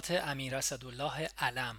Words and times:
خاطرات 0.00 0.28
امیر 0.28 0.56
اسدالله 0.56 1.28
علم. 1.38 1.76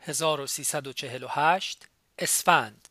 1348 0.00 1.88
اسفند. 2.18 2.88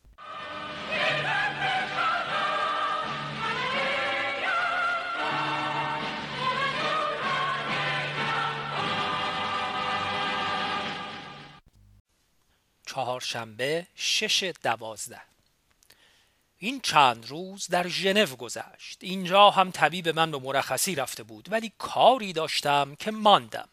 چهارشنبه 12.86 13.86
شش 13.94 14.52
دوازده. 14.62 15.37
این 16.58 16.80
چند 16.80 17.26
روز 17.28 17.66
در 17.70 17.88
ژنو 17.88 18.26
گذشت. 18.26 18.98
اینجا 19.00 19.50
هم 19.50 19.70
طبیب 19.70 20.08
من 20.08 20.30
به 20.30 20.38
مرخصی 20.38 20.94
رفته 20.94 21.22
بود 21.22 21.48
ولی 21.50 21.72
کاری 21.78 22.32
داشتم 22.32 22.94
که 22.94 23.10
ماندم. 23.10 23.68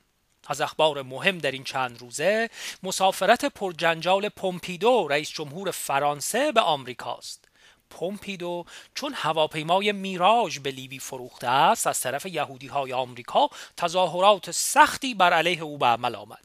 از 0.47 0.61
اخبار 0.61 1.01
مهم 1.01 1.37
در 1.37 1.51
این 1.51 1.63
چند 1.63 1.99
روزه 2.01 2.49
مسافرت 2.83 3.45
پرجنجال 3.45 4.29
پومپیدو 4.29 5.07
رئیس 5.07 5.29
جمهور 5.29 5.71
فرانسه 5.71 6.51
به 6.51 6.61
آمریکاست 6.61 7.45
پومپیدو 7.89 8.65
چون 8.95 9.13
هواپیمای 9.13 9.91
میراژ 9.91 10.59
به 10.59 10.71
لیبی 10.71 10.99
فروخته 10.99 11.47
است 11.47 11.87
از 11.87 12.01
طرف 12.01 12.25
یهودی 12.25 12.67
های 12.67 12.93
آمریکا 12.93 13.49
تظاهرات 13.77 14.51
سختی 14.51 15.13
بر 15.13 15.33
علیه 15.33 15.61
او 15.61 15.77
به 15.77 15.85
عمل 15.85 16.15
آمد. 16.15 16.44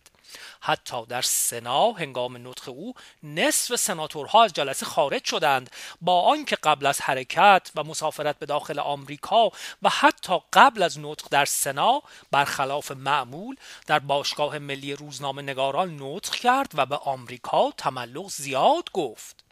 حتی 0.61 1.07
در 1.07 1.23
سنا 1.23 1.93
هنگام 1.93 2.49
نطق 2.49 2.69
او 2.69 2.95
نصف 3.23 3.77
سناتورها 3.77 4.45
از 4.45 4.53
جلسه 4.53 4.87
خارج 4.87 5.25
شدند. 5.25 5.71
با 6.01 6.23
آنکه 6.23 6.57
قبل 6.57 6.87
از 6.87 7.01
حرکت 7.01 7.71
و 7.75 7.85
مسافرت 7.85 8.39
به 8.39 8.47
داخل 8.47 8.79
آمریکا 8.79 9.51
و 9.83 9.89
حتی 9.89 10.39
قبل 10.53 10.83
از 10.83 10.99
نطق 10.99 11.27
در 11.31 11.45
سنا 11.45 12.03
برخلاف 12.31 12.91
معمول 12.91 13.57
در 13.87 13.99
باشگاه 13.99 14.59
ملی 14.59 14.93
روزنامه 14.93 15.43
نگاران 15.43 15.97
نطق 16.03 16.35
کرد 16.35 16.73
و 16.75 16.87
به 16.87 16.97
آمریکا 16.97 17.71
تملق 17.71 18.29
زیاد 18.29 18.91
گفت. 18.93 19.50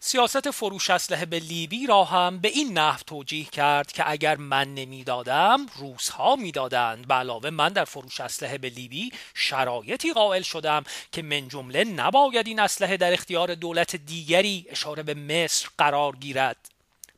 سیاست 0.00 0.50
فروش 0.50 0.90
اسلحه 0.90 1.26
به 1.26 1.38
لیبی 1.38 1.86
را 1.86 2.04
هم 2.04 2.38
به 2.38 2.48
این 2.48 2.78
نحو 2.78 3.02
توجیه 3.06 3.44
کرد 3.44 3.92
که 3.92 4.10
اگر 4.10 4.36
من 4.36 4.74
نمی‌دادم 4.74 5.66
روسها 5.76 6.36
می‌دادند. 6.36 7.08
به 7.08 7.14
علاوه 7.14 7.50
من 7.50 7.68
در 7.68 7.84
فروش 7.84 8.20
اسلحه 8.20 8.58
به 8.58 8.68
لیبی 8.68 9.12
شرایطی 9.34 10.12
قائل 10.12 10.42
شدم 10.42 10.84
که 11.12 11.22
من 11.22 11.48
جمله 11.48 11.84
نباید 11.84 12.46
این 12.46 12.60
اسلحه 12.60 12.96
در 12.96 13.12
اختیار 13.12 13.54
دولت 13.54 13.96
دیگری 13.96 14.66
اشاره 14.68 15.02
به 15.02 15.14
مصر 15.14 15.68
قرار 15.78 16.16
گیرد. 16.16 16.56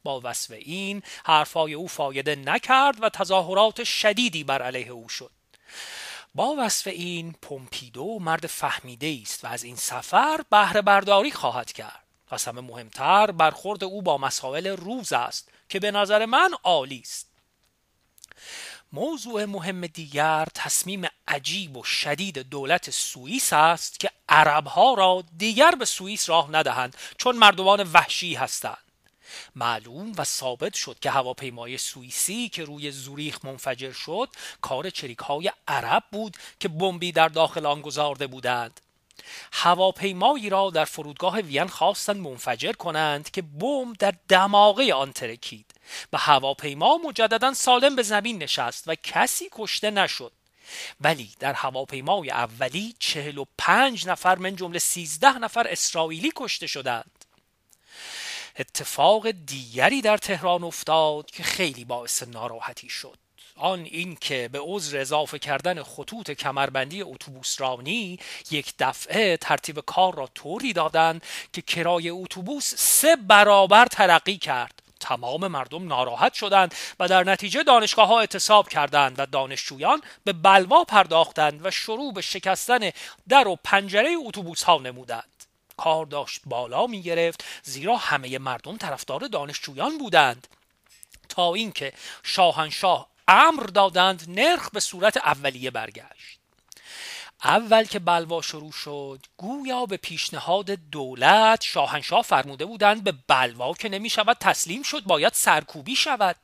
با 0.04 0.20
وصف 0.24 0.50
این 0.50 1.02
حرفای 1.24 1.74
او 1.74 1.88
فایده 1.88 2.36
نکرد 2.36 3.02
و 3.02 3.08
تظاهرات 3.08 3.84
شدیدی 3.84 4.44
بر 4.44 4.62
علیه 4.62 4.88
او 4.88 5.08
شد. 5.08 5.30
با 6.34 6.56
وصف 6.58 6.86
این 6.86 7.34
پومپیدو 7.42 8.18
مرد 8.18 8.46
فهمیده 8.46 9.18
است 9.22 9.44
و 9.44 9.48
از 9.48 9.64
این 9.64 9.76
سفر 9.76 10.40
بهره 10.50 10.82
برداری 10.82 11.30
خواهد 11.30 11.72
کرد. 11.72 12.09
پس 12.30 12.48
همه 12.48 12.60
مهمتر 12.60 13.30
برخورد 13.30 13.84
او 13.84 14.02
با 14.02 14.18
مسائل 14.18 14.66
روز 14.66 15.12
است 15.12 15.48
که 15.68 15.80
به 15.80 15.90
نظر 15.90 16.26
من 16.26 16.50
عالی 16.64 17.02
است. 17.04 17.26
موضوع 18.92 19.44
مهم 19.44 19.86
دیگر 19.86 20.48
تصمیم 20.54 21.08
عجیب 21.28 21.76
و 21.76 21.84
شدید 21.84 22.38
دولت 22.38 22.90
سوئیس 22.90 23.52
است 23.52 24.00
که 24.00 24.10
عربها 24.28 24.94
را 24.94 25.24
دیگر 25.38 25.70
به 25.70 25.84
سوئیس 25.84 26.28
راه 26.28 26.50
ندهند 26.50 26.96
چون 27.18 27.36
مردمان 27.36 27.82
وحشی 27.92 28.34
هستند. 28.34 28.78
معلوم 29.56 30.12
و 30.16 30.24
ثابت 30.24 30.74
شد 30.74 30.98
که 30.98 31.10
هواپیمای 31.10 31.78
سوئیسی 31.78 32.48
که 32.48 32.64
روی 32.64 32.90
زوریخ 32.90 33.44
منفجر 33.44 33.92
شد 33.92 34.28
کار 34.60 34.90
چریک 34.90 35.18
های 35.18 35.52
عرب 35.68 36.04
بود 36.12 36.36
که 36.60 36.68
بمبی 36.68 37.12
در 37.12 37.28
داخل 37.28 37.66
آن 37.66 37.80
گذارده 37.80 38.26
بودند. 38.26 38.80
هواپیمایی 39.52 40.50
را 40.50 40.70
در 40.70 40.84
فرودگاه 40.84 41.40
وین 41.40 41.66
خواستند 41.66 42.16
منفجر 42.16 42.72
کنند 42.72 43.30
که 43.30 43.42
بمب 43.42 43.96
در 43.96 44.14
دماغه 44.28 44.94
آن 44.94 45.12
ترکید 45.12 45.66
و 46.12 46.18
هواپیما 46.18 46.98
مجددا 47.04 47.54
سالم 47.54 47.96
به 47.96 48.02
زمین 48.02 48.42
نشست 48.42 48.84
و 48.86 48.94
کسی 48.94 49.48
کشته 49.52 49.90
نشد. 49.90 50.32
ولی 51.00 51.30
در 51.38 51.52
هواپیمای 51.52 52.30
اولی 52.30 52.94
چهل 52.98 53.38
و 53.38 53.44
پنج 53.58 54.06
نفر 54.06 54.38
من 54.38 54.56
جمله 54.56 54.78
سیزده 54.78 55.38
نفر 55.38 55.68
اسرائیلی 55.68 56.32
کشته 56.36 56.66
شدند. 56.66 57.24
اتفاق 58.58 59.30
دیگری 59.30 60.02
در 60.02 60.16
تهران 60.16 60.64
افتاد 60.64 61.30
که 61.30 61.42
خیلی 61.42 61.84
باعث 61.84 62.22
ناراحتی 62.22 62.88
شد. 62.88 63.18
آن 63.60 63.80
این 63.80 64.16
که 64.16 64.48
به 64.52 64.60
عذر 64.62 65.00
اضافه 65.00 65.38
کردن 65.38 65.82
خطوط 65.82 66.30
کمربندی 66.30 67.02
اتوبوسرانی 67.02 68.18
یک 68.50 68.74
دفعه 68.78 69.36
ترتیب 69.36 69.80
کار 69.80 70.14
را 70.14 70.26
طوری 70.34 70.72
دادند 70.72 71.22
که 71.52 71.62
کرای 71.62 72.10
اتوبوس 72.10 72.74
سه 72.74 73.16
برابر 73.16 73.86
ترقی 73.86 74.38
کرد. 74.38 74.82
تمام 75.00 75.46
مردم 75.46 75.88
ناراحت 75.88 76.34
شدند 76.34 76.74
و 77.00 77.08
در 77.08 77.24
نتیجه 77.24 77.62
دانشگاه 77.62 78.08
ها 78.08 78.20
اعتصاب 78.20 78.68
کردند 78.68 79.14
و 79.18 79.26
دانشجویان 79.26 80.02
به 80.24 80.32
بلوا 80.32 80.84
پرداختند 80.84 81.66
و 81.66 81.70
شروع 81.70 82.12
به 82.12 82.20
شکستن 82.20 82.90
در 83.28 83.48
و 83.48 83.56
پنجره 83.64 84.10
اتوبوس 84.26 84.62
ها 84.62 84.78
نمودند. 84.78 85.24
کار 85.76 86.06
داشت 86.06 86.40
بالا 86.46 86.86
می 86.86 87.02
گرفت 87.02 87.44
زیرا 87.62 87.96
همه 87.96 88.38
مردم 88.38 88.76
طرفدار 88.76 89.28
دانشجویان 89.28 89.98
بودند. 89.98 90.46
تا 91.28 91.54
اینکه 91.54 91.92
شاهنشاه 92.22 93.09
امر 93.30 93.62
دادند 93.62 94.24
نرخ 94.28 94.70
به 94.70 94.80
صورت 94.80 95.16
اولیه 95.16 95.70
برگشت. 95.70 96.40
اول 97.44 97.84
که 97.84 97.98
بلوا 97.98 98.42
شروع 98.42 98.72
شد 98.72 99.26
گویا 99.36 99.86
به 99.86 99.96
پیشنهاد 99.96 100.70
دولت 100.70 101.62
شاهنشاه 101.62 102.22
فرموده 102.22 102.64
بودند 102.64 103.04
به 103.04 103.14
بلوا 103.28 103.74
که 103.74 103.88
نمی 103.88 104.10
شود 104.10 104.36
تسلیم 104.40 104.82
شد 104.82 105.04
باید 105.04 105.32
سرکوبی 105.32 105.96
شود. 105.96 106.36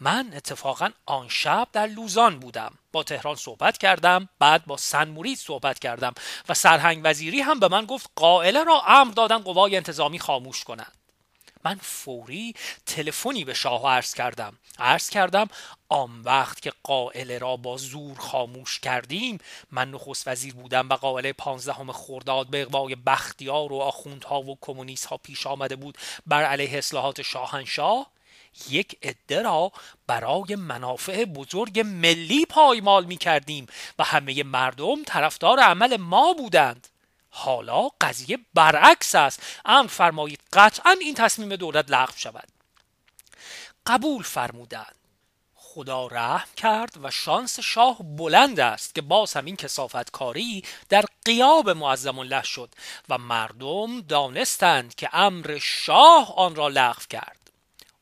من 0.00 0.32
اتفاقا 0.36 0.90
آن 1.06 1.28
شب 1.28 1.68
در 1.72 1.86
لوزان 1.86 2.38
بودم. 2.38 2.78
با 2.92 3.02
تهران 3.02 3.36
صحبت 3.36 3.78
کردم 3.78 4.28
بعد 4.38 4.64
با 4.64 4.76
سن 4.76 5.34
صحبت 5.34 5.78
کردم 5.78 6.14
و 6.48 6.54
سرهنگ 6.54 7.00
وزیری 7.04 7.40
هم 7.40 7.60
به 7.60 7.68
من 7.68 7.84
گفت 7.84 8.10
قائله 8.16 8.64
را 8.64 8.82
امر 8.86 9.12
دادن 9.12 9.38
قوای 9.38 9.76
انتظامی 9.76 10.18
خاموش 10.18 10.64
کنند. 10.64 11.01
من 11.64 11.78
فوری 11.82 12.54
تلفنی 12.86 13.44
به 13.44 13.54
شاه 13.54 13.86
عرض 13.86 14.14
کردم. 14.14 14.58
عرض 14.78 15.10
کردم 15.10 15.48
آن 15.88 16.20
وقت 16.20 16.60
که 16.60 16.72
قائله 16.82 17.38
را 17.38 17.56
با 17.56 17.76
زور 17.76 18.18
خاموش 18.18 18.80
کردیم 18.80 19.38
من 19.70 19.90
نخست 19.90 20.28
وزیر 20.28 20.54
بودم 20.54 20.88
و 20.88 20.94
قائله 20.94 21.32
پانزدهم 21.32 21.92
خرداد 21.92 22.50
به 22.50 22.62
اقوای 22.62 22.94
بختیار 22.94 23.72
و 23.72 23.76
آخوندها 23.76 24.40
و 24.40 24.58
کمونیست 24.60 25.06
ها 25.06 25.16
پیش 25.16 25.46
آمده 25.46 25.76
بود. 25.76 25.98
بر 26.26 26.44
علیه 26.44 26.78
اصلاحات 26.78 27.22
شاهنشاه 27.22 28.06
یک 28.70 28.98
عده 29.02 29.42
را 29.42 29.72
برای 30.06 30.56
منافع 30.56 31.24
بزرگ 31.24 31.80
ملی 31.80 32.46
پایمال 32.46 33.04
می 33.04 33.16
کردیم 33.16 33.66
و 33.98 34.04
همه 34.04 34.42
مردم 34.42 35.04
طرفدار 35.04 35.60
عمل 35.60 35.96
ما 35.96 36.32
بودند. 36.32 36.88
حالا 37.34 37.88
قضیه 38.00 38.38
برعکس 38.54 39.14
است. 39.14 39.42
امر 39.64 39.88
فرمایید 39.88 40.40
قطعا 40.52 40.96
این 41.00 41.14
تصمیم 41.14 41.56
دولت 41.56 41.90
لغو 41.90 42.12
شود. 42.16 42.48
قبول 43.86 44.22
فرمودند. 44.22 44.94
خدا 45.54 46.06
رحم 46.06 46.48
کرد 46.56 47.04
و 47.04 47.10
شانس 47.10 47.60
شاه 47.60 47.96
بلند 48.02 48.60
است 48.60 48.94
که 48.94 49.02
باز 49.02 49.32
همین 49.34 49.56
کسافت 49.56 50.10
کاری 50.10 50.64
در 50.88 51.04
قیاب 51.24 51.70
معظم 51.70 52.18
الله 52.18 52.42
شد 52.42 52.74
و 53.08 53.18
مردم 53.18 54.00
دانستند 54.00 54.94
که 54.94 55.08
امر 55.12 55.58
شاه 55.62 56.34
آن 56.36 56.54
را 56.54 56.68
لغو 56.68 57.02
کرد. 57.10 57.38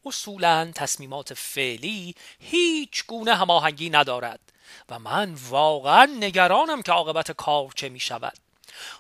اصولا 0.06 0.73
تصمیمات 0.75 1.35
فعلی 1.35 2.15
هیچ 2.38 3.06
گونه 3.06 3.35
هماهنگی 3.35 3.91
ندارد 3.91 4.41
و 4.88 4.99
من 4.99 5.35
واقعا 5.50 6.05
نگرانم 6.05 6.83
که 6.83 6.93
عاقبت 6.93 7.33
کار 7.33 7.73
چه 7.75 7.88
می 7.88 8.00
شود 8.00 8.38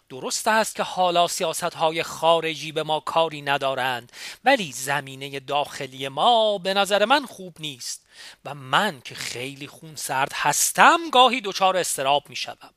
درست 0.08 0.48
است 0.48 0.76
که 0.76 0.82
حالا 0.82 1.28
سیاست 1.28 1.74
های 1.74 2.02
خارجی 2.02 2.72
به 2.72 2.82
ما 2.82 3.00
کاری 3.00 3.42
ندارند 3.42 4.12
ولی 4.44 4.72
زمینه 4.72 5.40
داخلی 5.40 6.08
ما 6.08 6.58
به 6.58 6.74
نظر 6.74 7.04
من 7.04 7.26
خوب 7.26 7.56
نیست 7.60 8.06
و 8.44 8.54
من 8.54 9.00
که 9.00 9.14
خیلی 9.14 9.66
خون 9.66 9.96
سرد 9.96 10.32
هستم 10.34 10.98
گاهی 11.12 11.40
دچار 11.40 11.76
استراب 11.76 12.24
می 12.28 12.36
شدم. 12.36 12.70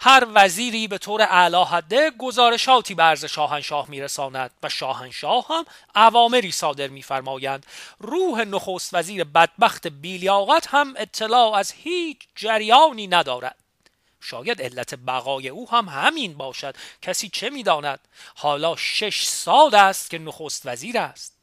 هر 0.00 0.26
وزیری 0.34 0.88
به 0.88 0.98
طور 0.98 1.22
اعلی 1.22 1.62
حده 1.62 2.10
گزارشاتی 2.10 2.94
به 2.94 3.02
عرض 3.02 3.24
شاهنشاه 3.24 3.90
میرساند 3.90 4.50
و 4.62 4.68
شاهنشاه 4.68 5.46
هم 5.48 5.64
اوامری 5.96 6.52
صادر 6.52 6.88
میفرمایند 6.88 7.66
روح 7.98 8.44
نخست 8.44 8.94
وزیر 8.94 9.24
بدبخت 9.24 9.86
بیلیاقت 9.86 10.66
هم 10.66 10.94
اطلاع 10.96 11.54
از 11.54 11.72
هیچ 11.72 12.18
جریانی 12.36 13.06
ندارد 13.06 13.56
شاید 14.20 14.62
علت 14.62 14.94
بقای 14.94 15.48
او 15.48 15.70
هم 15.70 15.88
همین 15.88 16.34
باشد. 16.34 16.76
کسی 17.02 17.28
چه 17.28 17.50
می‌داند؟ 17.50 18.00
حالا 18.34 18.76
شش 18.76 19.24
سال 19.24 19.74
است 19.74 20.10
که 20.10 20.18
نخست 20.18 20.62
وزیر 20.66 20.98
است. 20.98 21.36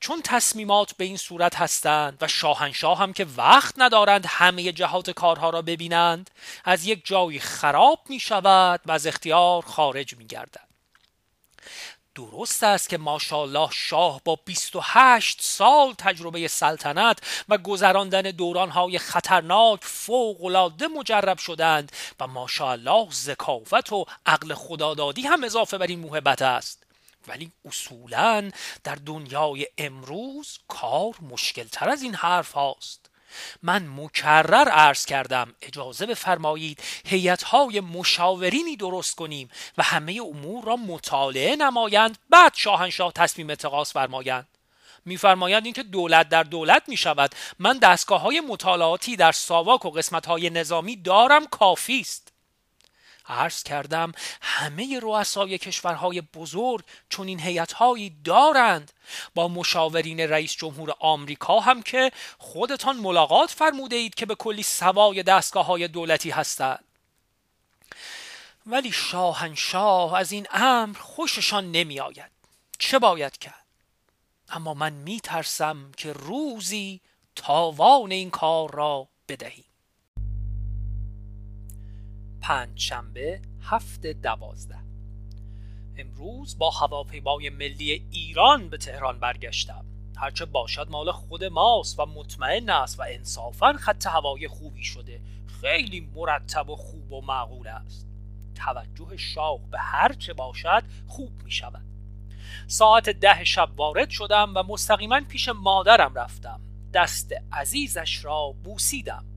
چون 0.00 0.22
تصمیمات 0.22 0.96
به 0.96 1.04
این 1.04 1.16
صورت 1.16 1.56
هستند 1.56 2.18
و 2.20 2.28
شاهنشاه 2.28 2.98
هم 2.98 3.12
که 3.12 3.26
وقت 3.36 3.74
ندارند 3.78 4.26
همه 4.28 4.72
جهات 4.72 5.10
کارها 5.10 5.50
را 5.50 5.62
ببینند 5.62 6.30
از 6.64 6.86
یک 6.86 7.06
جایی 7.06 7.40
خراب 7.40 8.00
می 8.08 8.20
شود 8.20 8.80
و 8.86 8.92
از 8.92 9.06
اختیار 9.06 9.62
خارج 9.62 10.16
می 10.16 10.26
گردد 10.26 10.68
درست 12.14 12.62
است 12.62 12.88
که 12.88 12.98
ماشاءالله 12.98 13.68
شاه 13.72 14.20
با 14.24 14.38
28 14.44 15.38
سال 15.42 15.94
تجربه 15.98 16.48
سلطنت 16.48 17.18
و 17.48 17.58
گذراندن 17.58 18.22
دورانهای 18.22 18.98
خطرناک 18.98 19.80
فوقالعاده 19.82 20.88
مجرب 20.88 21.38
شدند 21.38 21.92
و 22.20 22.26
ماشاءالله 22.26 23.08
ذکاوت 23.10 23.92
و 23.92 24.04
عقل 24.26 24.54
خدادادی 24.54 25.22
هم 25.22 25.44
اضافه 25.44 25.78
بر 25.78 25.86
این 25.86 26.00
موهبت 26.00 26.42
است. 26.42 26.82
ولی 27.28 27.52
اصولا 27.64 28.50
در 28.84 28.94
دنیای 28.94 29.66
امروز 29.78 30.58
کار 30.68 31.14
مشکل 31.30 31.64
تر 31.64 31.88
از 31.88 32.02
این 32.02 32.14
حرف 32.14 32.52
هاست. 32.52 33.01
من 33.62 33.88
مکرر 33.96 34.68
عرض 34.68 35.06
کردم 35.06 35.54
اجازه 35.62 36.06
بفرمایید 36.06 36.82
های 37.46 37.80
مشاورینی 37.80 38.76
درست 38.76 39.16
کنیم 39.16 39.50
و 39.78 39.82
همه 39.82 40.20
امور 40.22 40.64
را 40.64 40.76
مطالعه 40.76 41.56
نمایند 41.56 42.18
بعد 42.30 42.52
شاهنشاه 42.54 43.12
تصمیم 43.12 43.50
اتقاس 43.50 43.92
فرمایند. 43.92 44.48
میفرمایند 45.04 45.64
اینکه 45.64 45.82
دولت 45.82 46.28
در 46.28 46.42
دولت 46.42 46.82
می 46.88 46.96
شود 46.96 47.34
من 47.58 47.78
دستگاه 47.78 48.20
های 48.20 48.40
مطالعاتی 48.40 49.16
در 49.16 49.32
ساواک 49.32 49.84
و 49.84 49.90
قسمت 49.90 50.26
های 50.26 50.50
نظامی 50.50 50.96
دارم 50.96 51.46
کافی 51.46 52.00
است. 52.00 52.31
عرض 53.28 53.62
کردم 53.62 54.12
همه 54.42 55.00
رؤسای 55.02 55.58
کشورهای 55.58 56.20
بزرگ 56.20 56.84
چون 57.08 57.28
این 57.28 57.40
هیئتهایی 57.40 58.16
دارند. 58.24 58.92
با 59.34 59.48
مشاورین 59.48 60.20
رئیس 60.20 60.52
جمهور 60.52 60.94
آمریکا 61.00 61.60
هم 61.60 61.82
که 61.82 62.12
خودتان 62.38 62.96
ملاقات 62.96 63.50
فرموده 63.50 63.96
اید 63.96 64.14
که 64.14 64.26
به 64.26 64.34
کلی 64.34 64.62
سوای 64.62 65.22
دستگاه 65.22 65.66
های 65.66 65.88
دولتی 65.88 66.30
هستند. 66.30 66.84
ولی 68.66 68.92
شاهنشاه 68.92 70.14
از 70.14 70.32
این 70.32 70.46
امر 70.50 70.98
خوششان 70.98 71.70
نمی 71.70 72.00
آید 72.00 72.30
چه 72.78 72.98
باید 72.98 73.38
کرد؟ 73.38 73.64
اما 74.48 74.74
من 74.74 74.92
می 74.92 75.20
ترسم 75.20 75.92
که 75.96 76.12
روزی 76.12 77.00
تاوان 77.36 78.10
این 78.10 78.30
کار 78.30 78.74
را 78.74 79.08
بدهیم. 79.28 79.71
پنج 82.42 82.80
شنبه 82.80 83.40
هفت 83.60 84.06
دوازده. 84.06 84.78
امروز 85.96 86.58
با 86.58 86.70
هواپیمای 86.70 87.50
ملی 87.50 88.06
ایران 88.10 88.68
به 88.68 88.76
تهران 88.76 89.18
برگشتم. 89.18 89.84
هرچه 90.16 90.44
باشد 90.44 90.86
مال 90.90 91.12
خود 91.12 91.44
ماست 91.44 91.98
و 91.98 92.06
مطمئن 92.06 92.70
است 92.70 93.00
و 93.00 93.04
انصافا 93.08 93.72
خط 93.72 94.06
هوای 94.06 94.48
خوبی 94.48 94.84
شده. 94.84 95.20
خیلی 95.60 96.10
مرتب 96.14 96.70
و 96.70 96.76
خوب 96.76 97.12
و 97.12 97.20
معقول 97.20 97.68
است. 97.68 98.06
توجه 98.54 99.16
شاه 99.16 99.58
به 99.70 99.78
هرچه 99.78 100.32
باشد 100.32 100.82
خوب 101.06 101.42
می 101.44 101.50
شود. 101.50 101.84
ساعت 102.66 103.08
ده 103.08 103.44
شب 103.44 103.68
وارد 103.76 104.10
شدم 104.10 104.52
و 104.56 104.62
مستقیما 104.62 105.20
پیش 105.20 105.48
مادرم 105.48 106.14
رفتم. 106.14 106.60
دست 106.94 107.32
عزیزش 107.52 108.24
را 108.24 108.54
بوسیدم. 108.64 109.31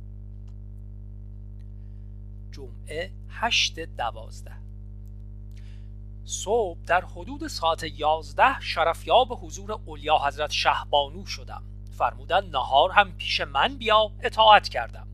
جمعه 2.55 3.11
هشت 3.29 3.79
دوازده. 3.79 4.55
صبح 6.25 6.79
در 6.87 7.05
حدود 7.05 7.47
ساعت 7.47 7.83
یازده 7.83 8.59
شرفیاب 8.61 9.39
حضور 9.45 9.71
اولیا 9.71 10.17
حضرت 10.17 10.51
شهبانو 10.51 11.25
شدم. 11.25 11.63
فرمودن 11.97 12.45
نهار 12.45 12.91
هم 12.91 13.11
پیش 13.17 13.41
من 13.41 13.77
بیا 13.77 14.11
اطاعت 14.23 14.69
کردم. 14.69 15.07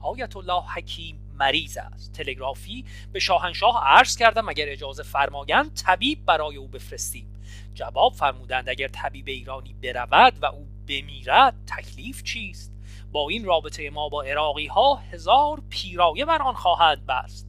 آیت 0.00 0.36
الله 0.36 0.62
حکیم 0.62 1.30
مریض 1.34 1.76
است. 1.76 2.12
تلگرافی 2.12 2.84
به 3.12 3.20
شاهنشاه 3.20 3.84
عرض 3.84 4.16
کردم 4.16 4.48
اگر 4.48 4.68
اجازه 4.68 5.02
فرمایند 5.02 5.74
طبیب 5.74 6.24
برای 6.24 6.56
او 6.56 6.68
بفرستیم. 6.68 7.32
جواب 7.74 8.12
فرمودند 8.12 8.68
اگر 8.68 8.88
طبیب 8.88 9.28
ایرانی 9.28 9.72
برود 9.72 10.42
و 10.42 10.46
او 10.46 10.68
بمیرد 10.88 11.54
تکلیف 11.66 12.22
چیست؟ 12.22 12.75
با 13.16 13.28
این 13.28 13.44
رابطه 13.44 13.90
ما 13.90 14.08
با 14.08 14.22
عراقی 14.22 14.66
ها 14.66 14.94
هزار 14.94 15.62
پیرایه 15.68 16.24
بر 16.24 16.42
آن 16.42 16.54
خواهد 16.54 17.06
بست. 17.06 17.46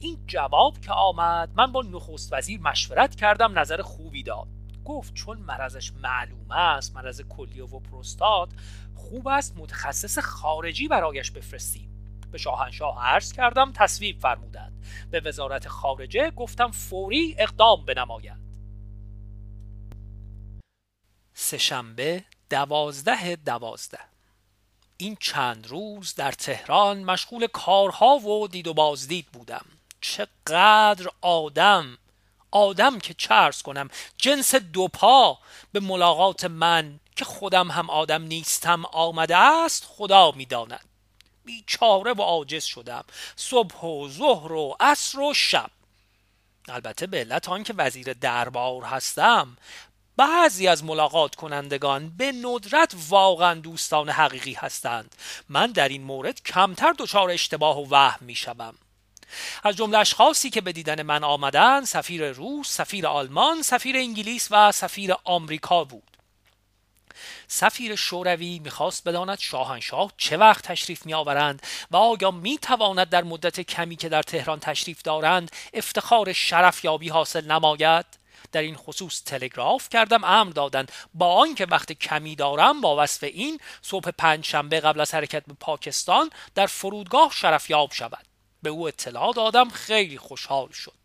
این 0.00 0.18
جواب 0.26 0.80
که 0.80 0.92
آمد 0.92 1.50
من 1.56 1.72
با 1.72 1.82
نخست 1.82 2.32
وزیر 2.32 2.60
مشورت 2.60 3.14
کردم 3.14 3.58
نظر 3.58 3.82
خوبی 3.82 4.22
داد. 4.22 4.48
گفت 4.84 5.14
چون 5.14 5.38
مرضش 5.38 5.92
معلوم 5.92 6.50
است 6.50 6.96
مرض 6.96 7.20
کلیه 7.20 7.64
و 7.64 7.80
پروستات 7.80 8.48
خوب 8.94 9.28
است 9.28 9.56
متخصص 9.56 10.18
خارجی 10.18 10.88
برایش 10.88 11.30
بفرستیم. 11.30 12.20
به 12.32 12.38
شاهنشاه 12.38 13.04
عرض 13.04 13.32
کردم 13.32 13.72
تصویب 13.74 14.18
فرمودند. 14.18 14.86
به 15.10 15.20
وزارت 15.20 15.68
خارجه 15.68 16.30
گفتم 16.30 16.70
فوری 16.70 17.34
اقدام 17.38 17.84
بنمایند 17.84 18.56
سهشنبه 21.34 22.24
دوازده 22.50 23.36
دوازده 23.36 24.11
این 25.02 25.16
چند 25.20 25.66
روز 25.66 26.14
در 26.14 26.32
تهران 26.32 27.04
مشغول 27.04 27.46
کارها 27.46 28.16
و 28.18 28.48
دید 28.48 28.66
و 28.66 28.74
بازدید 28.74 29.26
بودم. 29.26 29.64
چقدر 30.00 31.08
آدم 31.20 31.98
آدم 32.50 32.98
که 32.98 33.14
چرس 33.14 33.62
کنم 33.62 33.88
جنس 34.16 34.54
دوپا 34.54 35.38
به 35.72 35.80
ملاقات 35.80 36.44
من 36.44 37.00
که 37.16 37.24
خودم 37.24 37.70
هم 37.70 37.90
آدم 37.90 38.22
نیستم 38.22 38.84
آمده 38.84 39.36
است 39.36 39.84
خدا 39.88 40.30
می‌داند. 40.30 40.84
بیچاره 41.44 42.12
و 42.12 42.22
عاجز 42.22 42.64
شدم. 42.64 43.04
صبح 43.36 43.80
و 43.80 44.08
ظهر 44.08 44.52
و 44.52 44.76
عصر 44.80 45.20
و 45.20 45.34
شب. 45.34 45.70
البته 46.68 47.06
به 47.06 47.18
علت 47.18 47.48
آنکه 47.48 47.74
وزیر 47.76 48.12
دربار 48.12 48.82
هستم 48.82 49.56
بعضی 50.16 50.68
از 50.68 50.84
ملاقات 50.84 51.34
کنندگان 51.34 52.12
به 52.16 52.32
ندرت 52.32 52.94
واقعا 53.08 53.54
دوستان 53.54 54.08
حقیقی 54.08 54.52
هستند. 54.52 55.14
من 55.48 55.72
در 55.72 55.88
این 55.88 56.02
مورد 56.02 56.42
کمتر 56.42 56.94
دچار 56.98 57.30
اشتباه 57.30 57.78
و 57.78 57.86
وهم 57.90 58.26
می 58.26 58.34
شوم. 58.34 58.74
از 59.64 59.76
جمله 59.76 59.98
اشخاصی 59.98 60.50
که 60.50 60.60
به 60.60 60.72
دیدن 60.72 61.02
من 61.02 61.24
آمدند 61.24 61.84
سفیر 61.84 62.30
روس، 62.30 62.68
سفیر 62.68 63.06
آلمان، 63.06 63.62
سفیر 63.62 63.96
انگلیس 63.96 64.48
و 64.50 64.72
سفیر 64.72 65.14
آمریکا 65.24 65.84
بود. 65.84 66.02
سفیر 67.48 67.96
شوروی 67.96 68.58
می‌خواست 68.58 69.08
بداند 69.08 69.38
شاهنشاه 69.38 70.12
چه 70.16 70.36
وقت 70.36 70.64
تشریف 70.64 71.06
می 71.06 71.14
آورند 71.14 71.62
و 71.90 71.96
آیا 71.96 72.30
می 72.30 72.58
تواند 72.58 73.08
در 73.08 73.24
مدت 73.24 73.60
کمی 73.60 73.96
که 73.96 74.08
در 74.08 74.22
تهران 74.22 74.60
تشریف 74.60 75.02
دارند 75.02 75.50
افتخار 75.74 76.32
شرف 76.32 76.84
یابی 76.84 77.08
حاصل 77.08 77.50
نماید؟ 77.50 78.21
در 78.52 78.60
این 78.60 78.76
خصوص 78.76 79.22
تلگراف 79.24 79.88
کردم 79.88 80.24
امر 80.24 80.52
دادند. 80.52 80.92
با 81.14 81.34
آنکه 81.34 81.66
وقت 81.66 81.92
کمی 81.92 82.36
دارم 82.36 82.80
با 82.80 83.02
وصف 83.02 83.24
این 83.24 83.60
صبح 83.82 84.10
پنجشنبه 84.10 84.80
قبل 84.80 85.00
از 85.00 85.14
حرکت 85.14 85.46
به 85.46 85.54
پاکستان 85.60 86.30
در 86.54 86.66
فرودگاه 86.66 87.32
شرفیاب 87.34 87.92
شود. 87.92 88.26
به 88.62 88.70
او 88.70 88.88
اطلاع 88.88 89.32
دادم 89.32 89.68
خیلی 89.68 90.18
خوشحال 90.18 90.68
شد. 90.70 91.02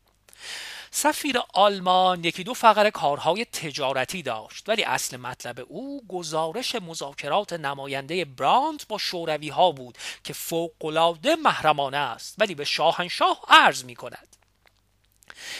سفیر 0.92 1.40
آلمان 1.54 2.24
یکی 2.24 2.44
دو 2.44 2.54
فقره 2.54 2.92
کارهای 2.92 3.46
تجارتی 3.46 4.24
داشت 4.24 4.70
ولی 4.70 4.84
اصل 4.84 5.18
مطلب 5.18 5.66
او 5.68 6.08
گزارش 6.08 6.76
مذاکرات 6.76 7.54
نماینده 7.54 8.26
براند 8.26 8.84
با 8.90 8.98
شوروی 8.98 9.50
ها 9.50 9.72
بود 9.72 9.98
که 10.24 10.34
فوقالعاده 10.34 11.36
محرمانه 11.36 11.98
است 11.98 12.36
ولی 12.38 12.56
به 12.56 12.66
شاهنشاه 12.66 13.42
عرض 13.48 13.84
می 13.84 13.96
کند 13.96 14.37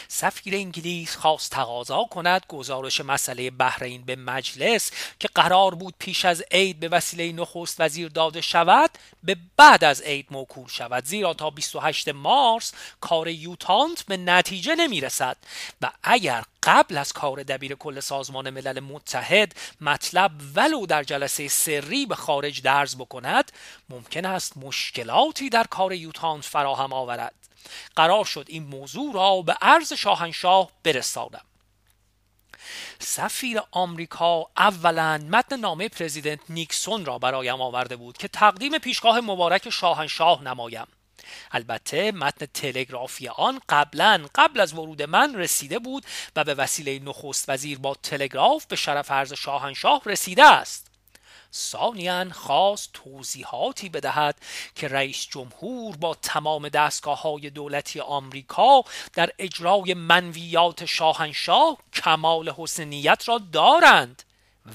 سفیر 0.08 0.54
انگلیس 0.54 1.16
خواست 1.16 1.50
تقاضا 1.50 2.04
کند 2.04 2.42
گزارش 2.48 3.00
مسئله 3.00 3.50
بحرین 3.50 4.02
به 4.02 4.16
مجلس 4.16 4.90
که 5.20 5.28
قرار 5.34 5.74
بود 5.74 5.94
پیش 5.98 6.24
از 6.24 6.44
عید 6.50 6.80
به 6.80 6.88
وسیله 6.88 7.32
نخست 7.32 7.80
وزیر 7.80 8.08
داده 8.08 8.40
شود 8.40 8.90
به 9.22 9.36
بعد 9.56 9.84
از 9.84 10.02
عید 10.02 10.26
موکول 10.30 10.68
شود. 10.68 11.04
زیرا 11.04 11.34
تا 11.34 11.50
28 11.50 12.08
مارس 12.08 12.72
کار 13.00 13.28
یوتانت 13.28 14.02
به 14.02 14.16
نتیجه 14.16 14.74
نمی 14.74 15.00
رسد 15.00 15.36
و 15.82 15.90
اگر 16.02 16.44
قبل 16.62 16.96
از 16.96 17.12
کار 17.12 17.42
دبیر 17.42 17.74
کل 17.74 18.00
سازمان 18.00 18.50
ملل 18.50 18.80
متحد 18.80 19.54
مطلب 19.80 20.30
ولو 20.54 20.86
در 20.86 21.02
جلسه 21.02 21.48
سری 21.48 22.06
به 22.06 22.14
خارج 22.14 22.62
درز 22.62 22.96
بکند 22.96 23.52
ممکن 23.88 24.24
است 24.24 24.56
مشکلاتی 24.56 25.48
در 25.48 25.64
کار 25.64 25.92
یوتانت 25.92 26.44
فراهم 26.44 26.92
آورد. 26.92 27.37
قرار 27.96 28.24
شد 28.24 28.44
این 28.48 28.62
موضوع 28.62 29.14
را 29.14 29.42
به 29.42 29.56
عرض 29.62 29.92
شاهنشاه 29.92 30.70
برسانم. 30.82 31.44
سفیر 32.98 33.60
آمریکا 33.70 34.46
اولا 34.56 35.18
متن 35.30 35.56
نامه 35.56 35.88
پرزیدنت 35.88 36.40
نیکسون 36.48 37.04
را 37.04 37.18
برایم 37.18 37.60
آورده 37.60 37.96
بود 37.96 38.18
که 38.18 38.28
تقدیم 38.28 38.78
پیشگاه 38.78 39.20
مبارک 39.20 39.70
شاهنشاه 39.70 40.42
نمایم. 40.42 40.86
البته 41.52 42.12
متن 42.12 42.46
تلگرافی 42.46 43.28
آن 43.28 43.60
قبلا 43.68 44.26
قبل 44.34 44.60
از 44.60 44.74
ورود 44.74 45.02
من 45.02 45.34
رسیده 45.34 45.78
بود 45.78 46.04
و 46.36 46.44
به 46.44 46.54
وسیله 46.54 46.98
نخست 46.98 47.48
وزیر 47.48 47.78
با 47.78 47.94
تلگراف 47.94 48.66
به 48.66 48.76
شرف 48.76 49.10
عرض 49.10 49.32
شاهنشاه 49.32 50.02
رسیده 50.06 50.44
است. 50.44 50.87
ثانیا 51.54 52.30
خواست 52.32 52.90
توضیحاتی 52.92 53.88
بدهد 53.88 54.36
که 54.74 54.88
رئیس 54.88 55.26
جمهور 55.30 55.96
با 55.96 56.14
تمام 56.14 56.68
دستگاه 56.68 57.22
های 57.22 57.50
دولتی 57.50 58.00
آمریکا 58.00 58.82
در 59.14 59.30
اجرای 59.38 59.94
منویات 59.94 60.84
شاهنشاه 60.84 61.78
کمال 61.92 62.48
حسن 62.48 62.84
نیت 62.84 63.28
را 63.28 63.38
دارند. 63.52 64.22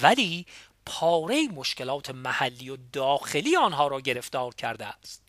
ولی 0.02 0.46
پاره 0.86 1.48
مشکلات 1.48 2.10
محلی 2.10 2.70
و 2.70 2.78
داخلی 2.94 3.56
آنها 3.56 3.88
را 3.88 4.02
گرفتار 4.02 4.56
کرده 4.56 4.86
است. 4.86 5.23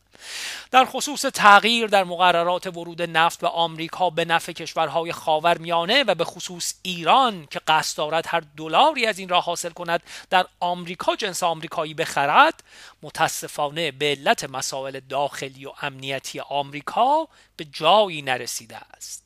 در 0.70 0.84
خصوص 0.84 1.20
تغییر 1.20 1.86
در 1.86 2.04
مقررات 2.04 2.66
ورود 2.66 3.02
نفت 3.02 3.40
به 3.40 3.48
آمریکا 3.48 4.10
به 4.10 4.24
نفع 4.24 4.52
کشورهای 4.52 5.12
خاورمیانه 5.12 6.04
و 6.04 6.14
به 6.14 6.24
خصوص 6.24 6.74
ایران 6.82 7.46
که 7.50 7.60
قصد 7.68 7.98
دارد 7.98 8.24
هر 8.28 8.42
دلاری 8.56 9.06
از 9.06 9.18
این 9.18 9.28
را 9.28 9.40
حاصل 9.40 9.70
کند 9.70 10.02
در 10.30 10.46
آمریکا 10.60 11.16
جنس 11.16 11.42
آمریکایی 11.42 11.94
بخرد 11.94 12.64
متاسفانه 13.02 13.90
به 13.90 14.06
علت 14.06 14.44
مسائل 14.44 15.00
داخلی 15.00 15.66
و 15.66 15.72
امنیتی 15.82 16.40
آمریکا 16.40 17.28
به 17.56 17.64
جایی 17.64 18.22
نرسیده 18.22 18.76
است. 18.76 19.24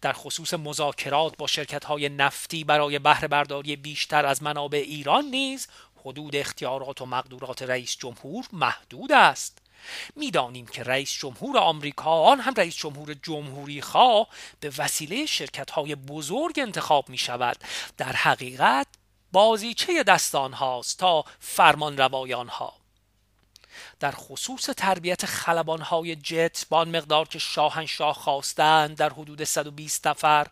در 0.00 0.12
خصوص 0.12 0.54
مذاکرات 0.54 1.36
با 1.36 1.46
شرکت 1.46 1.84
های 1.84 2.08
نفتی 2.08 2.64
برای 2.64 2.98
بهره 2.98 3.28
برداری 3.28 3.76
بیشتر 3.76 4.26
از 4.26 4.42
منابع 4.42 4.78
ایران 4.78 5.24
نیز 5.24 5.68
حدود 6.04 6.36
اختیارات 6.36 7.02
و 7.02 7.06
مقدورات 7.06 7.62
رئیس 7.62 7.96
جمهور 7.96 8.44
محدود 8.52 9.12
است. 9.12 9.58
می‌دانیم 10.16 10.66
که 10.66 10.82
رئیس 10.82 11.12
جمهور 11.12 11.58
آمریکا 11.58 12.22
آن 12.22 12.40
هم 12.40 12.54
رئیس 12.54 12.76
جمهور 12.76 13.14
جمهوری 13.14 13.82
خواه 13.82 14.28
به 14.60 14.72
وسیله 14.78 15.26
شرکت 15.26 15.70
های 15.70 15.94
بزرگ 15.94 16.58
انتخاب 16.58 17.08
می 17.08 17.18
شود 17.18 17.56
در 17.96 18.12
حقیقت 18.12 18.86
بازیچه 19.32 20.02
دستان 20.02 20.52
هاست 20.52 20.98
تا 20.98 21.24
فرمان 21.40 21.96
روایان 21.98 22.48
ها 22.48 22.78
در 24.00 24.12
خصوص 24.12 24.70
تربیت 24.70 25.24
های 25.82 26.16
جت 26.16 26.66
با 26.68 26.84
مقدار 26.84 27.28
که 27.28 27.38
شاهنشاه 27.38 28.14
خواستند 28.14 28.96
در 28.96 29.12
حدود 29.12 29.44
120 29.44 30.06
نفر 30.06 30.46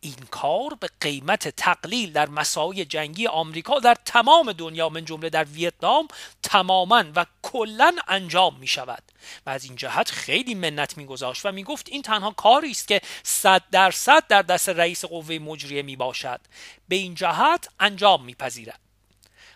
این 0.00 0.16
کار 0.30 0.74
به 0.80 0.88
قیمت 1.00 1.48
تقلیل 1.48 2.12
در 2.12 2.28
مساعی 2.28 2.84
جنگی 2.84 3.26
آمریکا 3.26 3.78
در 3.78 3.96
تمام 4.04 4.52
دنیا 4.52 4.88
من 4.88 5.04
جمله 5.04 5.30
در 5.30 5.44
ویتنام 5.44 6.08
تماما 6.42 7.04
و 7.16 7.26
کلا 7.42 7.96
انجام 8.08 8.56
می 8.56 8.66
شود 8.66 9.02
و 9.46 9.50
از 9.50 9.64
این 9.64 9.76
جهت 9.76 10.10
خیلی 10.10 10.54
منت 10.54 10.98
میگذاشت 10.98 11.46
و 11.46 11.52
می‌گفت 11.52 11.88
این 11.88 12.02
تنها 12.02 12.30
کاری 12.30 12.70
است 12.70 12.88
که 12.88 13.00
صد 13.22 13.62
درصد 13.70 14.26
در 14.26 14.42
دست 14.42 14.68
رئیس 14.68 15.04
قوه 15.04 15.38
مجریه 15.38 15.82
می 15.82 15.96
باشد 15.96 16.40
به 16.88 16.96
این 16.96 17.14
جهت 17.14 17.68
انجام 17.80 18.24
میپذیرد. 18.24 18.80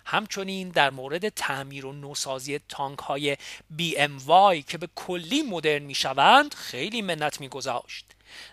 همچنین 0.07 0.69
در 0.69 0.91
مورد 0.91 1.29
تعمیر 1.29 1.87
و 1.87 1.93
نوسازی 1.93 2.61
تانک 2.69 2.99
های 2.99 3.37
وای 4.27 4.63
که 4.63 4.79
به 4.79 4.89
کلی 4.95 5.43
مدرن 5.43 5.83
می 5.83 5.95
شوند 5.95 6.55
خیلی 6.55 7.03
منت 7.03 7.41
می 7.41 7.49
گذاشت 7.49 8.07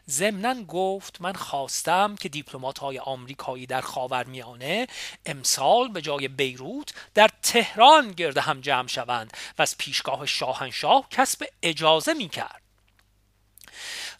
ضمنا 0.09 0.63
گفت 0.63 1.21
من 1.21 1.33
خواستم 1.33 2.15
که 2.15 2.29
دیپلمات 2.29 2.79
های 2.79 2.99
آمریکایی 2.99 3.65
در 3.65 3.81
خاورمیانه 3.81 4.87
امسال 5.25 5.87
به 5.87 6.01
جای 6.01 6.27
بیروت 6.27 6.93
در 7.13 7.29
تهران 7.41 8.11
گرد 8.11 8.37
هم 8.37 8.61
جمع 8.61 8.87
شوند 8.87 9.37
و 9.57 9.61
از 9.61 9.77
پیشگاه 9.77 10.25
شاهنشاه 10.25 11.09
کسب 11.09 11.45
اجازه 11.63 12.13
می 12.13 12.29
کرد 12.29 12.61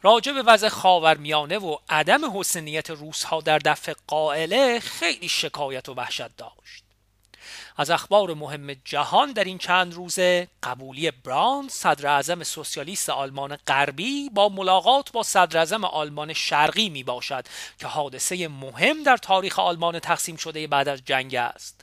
راجع 0.01 0.31
به 0.31 0.41
وضع 0.41 0.69
خاورمیانه 0.69 1.57
و 1.57 1.77
عدم 1.89 2.39
حسنیت 2.39 2.89
روسها 2.89 3.41
در 3.41 3.59
دفع 3.59 3.93
قائله 4.07 4.79
خیلی 4.79 5.29
شکایت 5.29 5.89
و 5.89 5.93
وحشت 5.93 6.37
داشت. 6.37 6.80
از 7.81 7.89
اخبار 7.89 8.33
مهم 8.33 8.73
جهان 8.73 9.31
در 9.31 9.43
این 9.43 9.57
چند 9.57 9.93
روزه 9.93 10.47
قبولی 10.63 11.11
براند 11.11 11.69
صدر 11.69 12.07
اعظم 12.07 12.43
سوسیالیست 12.43 13.09
آلمان 13.09 13.57
غربی 13.67 14.29
با 14.29 14.49
ملاقات 14.49 15.11
با 15.11 15.23
صدر 15.23 15.57
اعظم 15.57 15.85
آلمان 15.85 16.33
شرقی 16.33 16.89
می 16.89 17.03
باشد 17.03 17.45
که 17.79 17.87
حادثه 17.87 18.47
مهم 18.47 19.03
در 19.03 19.17
تاریخ 19.17 19.59
آلمان 19.59 19.99
تقسیم 19.99 20.35
شده 20.35 20.67
بعد 20.67 20.87
از 20.87 21.01
جنگ 21.05 21.35
است. 21.35 21.81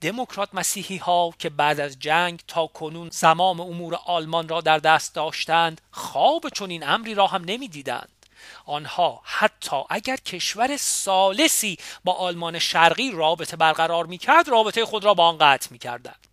دموکرات 0.00 0.48
مسیحی 0.54 0.96
ها 0.96 1.34
که 1.38 1.50
بعد 1.50 1.80
از 1.80 1.98
جنگ 1.98 2.40
تا 2.48 2.66
کنون 2.66 3.08
زمام 3.12 3.60
امور 3.60 3.98
آلمان 4.06 4.48
را 4.48 4.60
در 4.60 4.78
دست 4.78 5.14
داشتند 5.14 5.80
خواب 5.90 6.48
چنین 6.48 6.88
امری 6.88 7.14
را 7.14 7.26
هم 7.26 7.44
نمی‌دیدند. 7.44 8.17
آنها 8.66 9.20
حتی 9.24 9.76
اگر 9.90 10.16
کشور 10.16 10.76
سالسی 10.76 11.78
با 12.04 12.12
آلمان 12.12 12.58
شرقی 12.58 13.10
رابطه 13.10 13.56
برقرار 13.56 14.06
می‌کرد 14.06 14.48
رابطه 14.48 14.84
خود 14.84 15.04
را 15.04 15.14
با 15.14 15.28
آن 15.28 15.38
قطع 15.38 15.68
می‌کردند. 15.70 16.26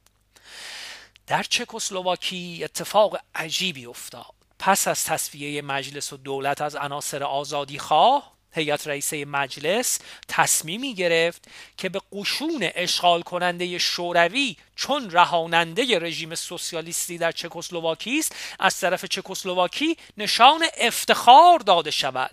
در 1.28 1.44
چکسلواکی 1.44 2.62
اتفاق 2.64 3.18
عجیبی 3.36 3.86
افتاد. 3.86 4.26
پس 4.60 4.88
از 4.88 5.04
تصفیه 5.04 5.62
مجلس 5.62 6.14
و 6.14 6.18
دولت 6.18 6.62
از 6.62 6.76
عناصر 6.76 7.24
آزادی 7.24 7.80
خواه 7.80 8.35
هیئت 8.56 8.88
رئیسه 8.88 9.26
مجلس 9.26 10.00
تصمیمی 10.28 10.94
گرفت 10.94 11.48
که 11.78 11.90
به 11.90 12.02
قشون 12.12 12.70
اشغال 12.76 13.22
کننده 13.22 13.78
شوروی 13.78 14.58
چون 14.76 15.12
رهاننده 15.12 16.00
رژیم 16.00 16.36
سوسیالیستی 16.36 17.18
در 17.18 17.32
چکسلواکی 17.32 18.20
است 18.20 18.36
از 18.60 18.80
طرف 18.80 19.06
چکسلواکی 19.06 19.98
نشان 20.18 20.64
افتخار 20.78 21.60
داده 21.60 21.92
شود 21.92 22.32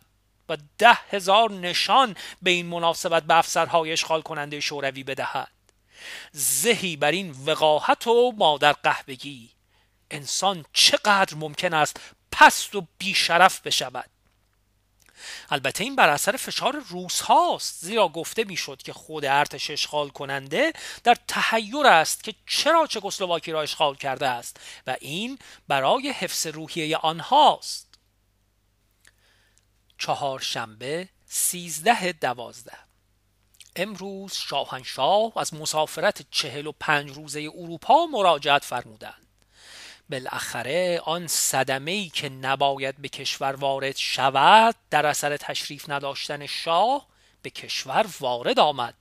و 0.48 0.56
ده 0.78 0.98
هزار 1.10 1.50
نشان 1.50 2.16
به 2.42 2.50
این 2.50 2.66
مناسبت 2.66 3.22
به 3.22 3.34
افسرهای 3.34 3.92
اشغال 3.92 4.22
کننده 4.22 4.60
شوروی 4.60 5.02
بدهد. 5.02 5.48
زهی 6.32 6.96
بر 6.96 7.10
این 7.10 7.34
وقاحت 7.46 8.06
و 8.06 8.32
مادر 8.36 8.72
قهبگی 8.72 9.50
انسان 10.10 10.64
چقدر 10.72 11.34
ممکن 11.34 11.74
است 11.74 12.00
پست 12.32 12.74
و 12.74 12.86
بیشرف 12.98 13.60
بشود؟ 13.60 14.10
البته 15.50 15.84
این 15.84 15.96
بر 15.96 16.08
اثر 16.08 16.36
فشار 16.36 16.76
روس 16.88 17.20
هاست 17.20 17.84
زیرا 17.84 18.08
گفته 18.08 18.44
می‌شد 18.44 18.82
که 18.82 18.92
خود 18.92 19.24
ارتش 19.24 19.70
اشغال 19.70 20.08
کننده 20.08 20.72
در 21.04 21.16
تحیر 21.28 21.86
است 21.86 22.24
که 22.24 22.34
چرا 22.46 22.86
چکسلواکی 22.86 23.52
را 23.52 23.62
اشغال 23.62 23.94
کرده 23.94 24.26
است 24.26 24.60
و 24.86 24.96
این 25.00 25.38
برای 25.68 26.10
حفظ 26.10 26.46
روحیه 26.46 26.96
آنهاست. 26.96 27.88
چهارشنبه 29.98 31.08
سیزده 31.26 32.12
دوازده. 32.12 32.78
امروز 33.76 34.34
شاهنشاه 34.34 35.32
از 35.36 35.54
مسافرت 35.54 36.26
چهل 36.30 36.66
و 36.66 36.72
پنج 36.80 37.10
روزه 37.10 37.50
اروپا 37.54 38.06
مراجعت 38.06 38.64
فرمودند. 38.64 39.21
بالاخره 40.10 41.00
آن 41.04 41.26
صدمه 41.26 41.90
ای 41.90 42.08
که 42.08 42.28
نباید 42.28 42.96
به 42.96 43.08
کشور 43.08 43.52
وارد 43.52 43.96
شود 43.96 44.74
در 44.90 45.06
اثر 45.06 45.36
تشریف 45.36 45.90
نداشتن 45.90 46.46
شاه 46.46 47.06
به 47.42 47.50
کشور 47.50 48.06
وارد 48.20 48.58
آمد. 48.58 48.94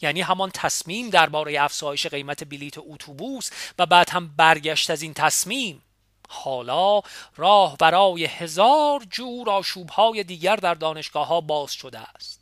یعنی 0.00 0.20
همان 0.20 0.50
تصمیم 0.54 1.10
درباره 1.10 1.62
افزایش 1.62 2.06
قیمت 2.06 2.44
بلیت 2.44 2.74
اتوبوس 2.78 3.50
و 3.78 3.86
بعد 3.86 4.10
هم 4.10 4.34
برگشت 4.36 4.90
از 4.90 5.02
این 5.02 5.14
تصمیم. 5.14 5.82
حالا 6.28 7.00
راه 7.36 7.76
برای 7.76 8.24
هزار 8.24 9.04
جور 9.10 9.50
آشوبهای 9.50 10.24
دیگر 10.24 10.56
در 10.56 10.74
دانشگاه 10.74 11.26
ها 11.26 11.40
باز 11.40 11.72
شده 11.72 11.98
است. 11.98 12.40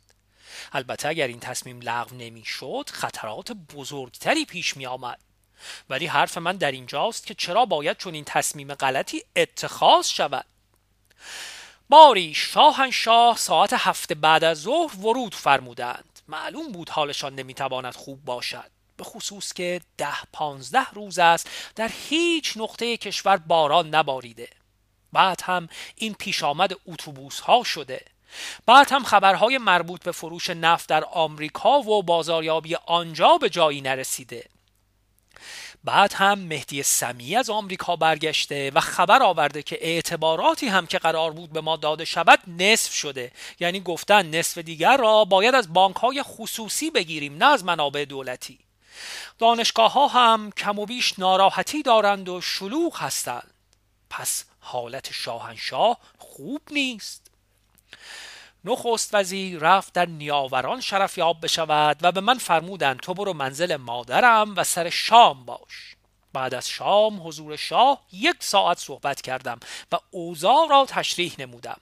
البته 0.73 1.09
اگر 1.09 1.27
این 1.27 1.39
تصمیم 1.39 1.81
لغو 1.81 2.15
نمی‌شد 2.15 2.89
خطرات 2.93 3.51
بزرگتری 3.51 4.45
پیش 4.45 4.77
می 4.77 4.85
آمد 4.85 5.19
ولی 5.89 6.05
حرف 6.05 6.37
من 6.37 6.57
در 6.57 6.71
اینجاست 6.71 7.27
که 7.27 7.33
چرا 7.33 7.65
باید 7.65 7.97
چون 7.97 8.13
این 8.13 8.23
تصمیم 8.23 8.73
غلطی 8.73 9.23
اتخاذ 9.35 10.07
شود. 10.07 10.45
باری 11.89 12.33
شاهنشاه 12.33 13.37
ساعت 13.37 13.73
هفته 13.73 14.15
بعد 14.15 14.43
از 14.43 14.61
ظهر 14.61 14.95
ورود 14.95 15.35
فرمودند. 15.35 16.19
معلوم 16.27 16.71
بود 16.71 16.89
حالشان 16.89 17.35
نمی‌تواند 17.35 17.95
خوب 17.95 18.25
باشد. 18.25 18.71
به 18.97 19.03
خصوص 19.03 19.53
که 19.53 19.81
ده 19.97 20.23
پانزده 20.33 20.89
روز 20.93 21.19
است 21.19 21.49
در 21.75 21.91
هیچ 22.09 22.53
نقطه 22.57 22.97
کشور 22.97 23.37
باران 23.37 23.95
نباریده. 23.95 24.49
بعد 25.13 25.41
هم 25.43 25.69
این 25.95 26.13
پیش 26.13 26.43
آمد 26.43 26.73
اتوبوس 26.85 27.39
ها 27.39 27.63
شده. 27.63 28.05
بعد 28.65 28.91
هم 28.91 29.03
خبرهای 29.03 29.57
مربوط 29.57 30.03
به 30.03 30.11
فروش 30.11 30.49
نفت 30.49 30.89
در 30.89 31.03
آمریکا 31.03 31.79
و 31.79 32.03
بازاریابی 32.03 32.75
آنجا 32.75 33.37
به 33.37 33.49
جایی 33.49 33.81
نرسیده. 33.81 34.49
بعد 35.87 36.13
هم 36.13 36.39
مهدی 36.39 36.83
سمی 36.83 37.35
از 37.35 37.49
آمریکا 37.49 37.95
برگشته 37.95 38.71
و 38.71 38.79
خبر 38.79 39.23
آورده 39.23 39.63
که 39.63 39.77
اعتباراتی 39.81 40.67
هم 40.67 40.87
که 40.87 40.97
قرار 40.97 41.31
بود 41.31 41.53
به 41.53 41.61
ما 41.61 41.75
داده 41.75 42.05
شود 42.05 42.39
نصف 42.47 42.93
شده. 42.93 43.31
یعنی 43.59 43.79
گفتن 43.79 44.35
نصف 44.35 44.57
دیگر 44.57 44.97
را 44.97 45.25
باید 45.25 45.55
از 45.55 45.73
بانک 45.73 45.95
های 45.95 46.23
خصوصی 46.23 46.91
بگیریم 46.91 47.37
نه 47.37 47.45
از 47.45 47.63
منابع 47.63 48.05
دولتی. 48.05 48.59
دانشگاه 49.39 49.93
ها 49.93 50.07
هم 50.07 50.51
کم 50.51 50.79
و 50.79 50.85
بیش 50.85 51.19
ناراحتی 51.19 51.83
دارند 51.83 52.29
و 52.29 52.41
شلوغ 52.41 53.01
هستند. 53.01 53.53
پس 54.09 54.45
حالت 54.59 55.13
شاهنشاه 55.13 55.97
خوب 56.17 56.61
نیست. 56.71 57.31
نخست 58.67 59.15
وزیر 59.15 59.59
رفت 59.59 59.93
در 59.93 60.05
نیاوران 60.05 60.81
شرفیاب 60.81 61.37
بشود 61.41 61.97
و 62.01 62.11
به 62.11 62.21
من 62.21 62.37
فرمودند 62.37 62.99
تو 62.99 63.13
برو 63.13 63.33
منزل 63.33 63.75
مادرم 63.75 64.55
و 64.55 64.63
سر 64.63 64.89
شام 64.89 65.45
باش. 65.45 65.95
بعد 66.33 66.53
از 66.53 66.69
شام 66.69 67.27
حضور 67.27 67.55
شاه 67.55 68.01
یک 68.11 68.35
ساعت 68.39 68.79
صحبت 68.79 69.21
کردم 69.21 69.59
و 69.91 69.97
اوضاع 70.11 70.67
را 70.69 70.85
تشریح 70.85 71.35
نمودم. 71.39 71.79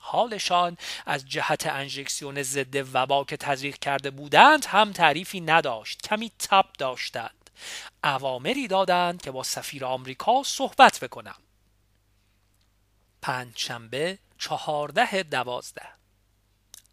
حالشان 0.00 0.76
از 1.06 1.28
جهت 1.28 1.66
انژکسیون 1.66 2.42
ضد 2.42 2.94
وبا 2.94 3.24
که 3.24 3.36
تزریق 3.36 3.78
کرده 3.78 4.10
بودند 4.10 4.64
هم 4.64 4.92
تعریفی 4.92 5.40
نداشت 5.40 6.02
کمی 6.02 6.32
تب 6.38 6.66
داشتند. 6.78 7.50
اوامری 8.04 8.68
دادند 8.68 9.22
که 9.22 9.30
با 9.30 9.42
سفیر 9.42 9.84
آمریکا 9.84 10.42
صحبت 10.42 11.00
بکنم. 11.00 11.36
پنجشنبه 13.22 14.18
چهارده 14.38 15.22
دوازده. 15.22 16.03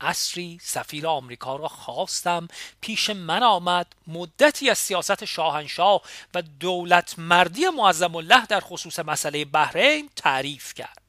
اصری 0.01 0.59
سفیر 0.61 1.07
آمریکا 1.07 1.55
را 1.55 1.67
خواستم 1.67 2.47
پیش 2.81 3.09
من 3.09 3.43
آمد 3.43 3.95
مدتی 4.07 4.69
از 4.69 4.77
سیاست 4.77 5.25
شاهنشاه 5.25 6.01
و 6.33 6.41
دولت 6.41 7.15
مردی 7.17 7.69
معظم 7.69 8.15
الله 8.15 8.45
در 8.45 8.59
خصوص 8.59 8.99
مسئله 8.99 9.45
بحرین 9.45 10.09
تعریف 10.15 10.73
کرد. 10.73 11.01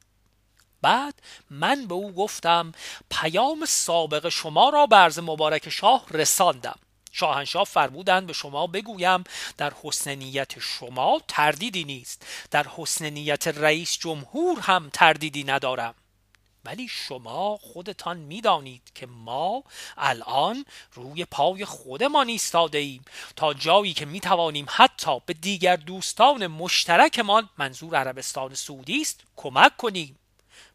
بعد 0.81 1.13
من 1.49 1.85
به 1.85 1.93
او 1.93 2.11
گفتم 2.11 2.71
پیام 3.09 3.65
سابق 3.65 4.29
شما 4.29 4.69
را 4.69 4.85
به 4.85 4.95
عرض 4.95 5.19
مبارک 5.19 5.69
شاه 5.69 6.05
رساندم. 6.11 6.79
شاهنشاه 7.11 7.63
فرمودند 7.63 8.27
به 8.27 8.33
شما 8.33 8.67
بگویم 8.67 9.23
در 9.57 9.73
حسن 9.83 10.15
نیت 10.15 10.59
شما 10.59 11.21
تردیدی 11.27 11.83
نیست. 11.83 12.25
در 12.51 12.67
حسن 12.77 13.09
نیت 13.09 13.47
رئیس 13.47 13.97
جمهور 13.97 14.59
هم 14.59 14.89
تردیدی 14.93 15.43
ندارم. 15.43 15.95
ولی 16.65 16.87
شما 16.87 17.57
خودتان 17.57 18.17
می‌دانید 18.17 18.91
که 18.95 19.05
ما 19.05 19.63
الان 19.97 20.65
روی 20.93 21.25
پای 21.25 21.65
خودمان 21.65 22.27
ایستاده 22.27 22.77
ایم 22.77 23.05
تا 23.35 23.53
جایی 23.53 23.93
که 23.93 24.05
می 24.05 24.19
توانیم 24.19 24.65
حتی 24.69 25.19
به 25.25 25.33
دیگر 25.33 25.75
دوستان 25.75 26.47
مشترکمان 26.47 27.49
منظور 27.57 27.95
عربستان 27.95 28.53
سعودی 28.55 29.01
است 29.01 29.21
کمک 29.35 29.77
کنیم. 29.77 30.19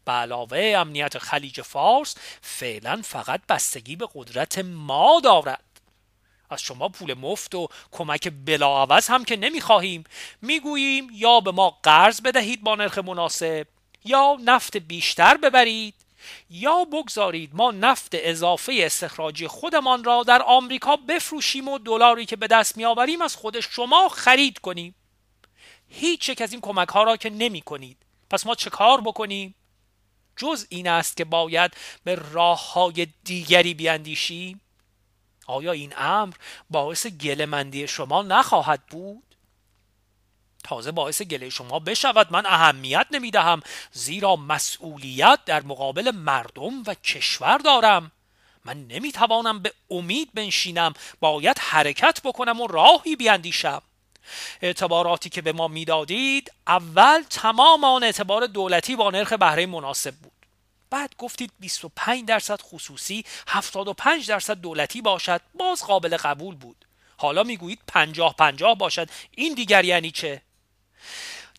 به 0.05 0.11
علاوه 0.11 0.73
امنیت 0.77 1.17
خلیج 1.17 1.61
فارس 1.61 2.15
فعلا 2.41 3.01
فقط 3.05 3.41
بستگی 3.49 3.95
به 3.95 4.07
قدرت 4.15 4.57
ما 4.59 5.21
دارد. 5.23 5.63
از 6.49 6.61
شما 6.61 6.89
پول 6.89 7.13
مفت 7.13 7.55
و 7.55 7.67
کمک 7.91 8.31
بلاعوض 8.45 9.07
هم 9.07 9.25
که 9.25 9.37
نمی‌خواهیم. 9.37 10.03
می‌گوییم 10.41 11.07
یا 11.13 11.39
به 11.39 11.51
ما 11.51 11.79
قرض 11.83 12.21
بدهید 12.21 12.63
با 12.63 12.75
نرخ 12.75 12.97
مناسب. 12.97 13.67
یا 14.03 14.37
نفت 14.45 14.77
بیشتر 14.77 15.37
ببرید 15.37 15.95
یا 16.49 16.85
بگذارید 16.85 17.49
ما 17.53 17.71
نفت 17.71 18.11
اضافه 18.13 18.73
استخراجی 18.79 19.47
خودمان 19.47 20.03
را 20.03 20.23
در 20.23 20.41
آمریکا 20.41 20.95
بفروشیم 20.95 21.67
و 21.67 21.77
دلاری 21.77 22.25
که 22.25 22.35
به 22.35 22.47
دست 22.47 22.77
میآوریم 22.77 23.21
از 23.21 23.35
خود 23.35 23.59
شما 23.59 24.09
خرید 24.09 24.59
کنیم. 24.59 24.95
هیچ 25.89 26.29
یک 26.29 26.41
از 26.41 26.51
این 26.51 26.61
کمک 26.61 26.87
ها 26.87 27.03
را 27.03 27.17
که 27.17 27.29
نمی 27.29 27.61
کنید 27.61 27.97
پس 28.29 28.45
ما 28.45 28.55
چه 28.55 28.69
کار 28.69 29.01
بکنیم؟ 29.01 29.55
جز 30.37 30.65
این 30.69 30.87
است 30.87 31.17
که 31.17 31.25
باید 31.25 31.73
به 32.03 32.15
راه 32.15 32.73
های 32.73 33.07
دیگری 33.23 33.73
بیاندیشیم. 33.73 34.61
آیا 35.47 35.71
این 35.71 35.93
امر 35.97 36.33
باعث 36.69 37.07
گلمندی 37.07 37.87
شما 37.87 38.21
نخواهد 38.21 38.85
بود؟ 38.85 39.28
تازه 40.63 40.91
باعث 40.91 41.21
گله 41.21 41.49
شما 41.49 41.79
بشود. 41.79 42.27
من 42.31 42.45
اهمیت 42.45 43.07
نمی‌دهم 43.11 43.61
زیرا 43.91 44.35
مسئولیت 44.35 45.39
در 45.45 45.61
مقابل 45.61 46.11
مردم 46.11 46.83
و 46.87 46.93
کشور 46.93 47.57
دارم. 47.57 48.11
من 48.65 48.87
نمی‌توانم 48.87 49.59
به 49.59 49.73
امید 49.91 50.29
بنشینم 50.33 50.93
باید 51.19 51.59
حرکت 51.59 52.21
بکنم 52.23 52.61
و 52.61 52.67
راهی 52.67 53.15
بیاندیشم 53.15 53.81
اعتباراتی 54.61 55.29
که 55.29 55.41
به 55.41 55.51
ما 55.51 55.67
می‌دادید 55.67 56.51
اول 56.67 57.23
تمام 57.29 57.83
آن 57.83 58.03
اعتبار 58.03 58.47
دولتی 58.47 58.95
با 58.95 59.11
نرخ 59.11 59.33
بهره 59.33 59.65
مناسب 59.65 60.15
بود. 60.15 60.31
بعد 60.89 61.15
گفتید 61.17 61.51
25 61.59 62.25
درصد 62.25 62.61
خصوصی 62.61 63.25
75 63.47 64.27
درصد 64.27 64.57
دولتی 64.57 65.01
باشد. 65.01 65.41
باز 65.53 65.85
قابل 65.85 66.17
قبول 66.17 66.55
بود. 66.55 66.85
حالا 67.17 67.43
می‌گویید 67.43 67.79
50 67.87 68.35
50 68.35 68.75
باشد. 68.75 69.09
این 69.31 69.53
دیگر 69.53 69.85
یعنی 69.85 70.11
چه؟ 70.11 70.41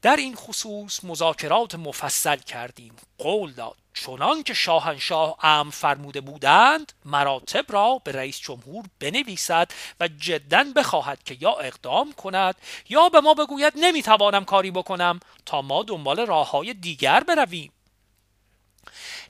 در 0.03 0.17
این 0.17 0.35
خصوص 0.35 1.05
مذاکرات 1.05 1.75
مفصل 1.75 2.37
کردیم. 2.37 2.97
قول 3.19 3.53
داد 3.53 3.77
چنان 3.95 4.43
که 4.43 4.55
شاهنشاه 4.55 5.37
ام 5.43 5.71
فرموده 5.71 6.21
بودند 6.21 6.93
مراتب 7.05 7.73
را 7.73 8.01
به 8.05 8.13
رئیس 8.13 8.41
جمهور 8.41 8.85
بنویسد 9.01 9.71
و 10.01 10.09
جدا 10.09 10.65
بخواهد 10.77 11.23
که 11.23 11.37
یا 11.41 11.53
اقدام 11.53 12.13
کند 12.13 12.55
یا 12.89 13.09
به 13.09 13.21
ما 13.21 13.35
بگوید 13.35 13.73
نمی‌توانم 13.77 14.45
کاری 14.45 14.71
بکنم 14.71 15.21
تا 15.47 15.63
ما 15.63 15.83
دنبال 15.83 16.27
راه 16.27 16.51
های 16.51 16.75
دیگر 16.75 17.21
برویم. 17.21 17.73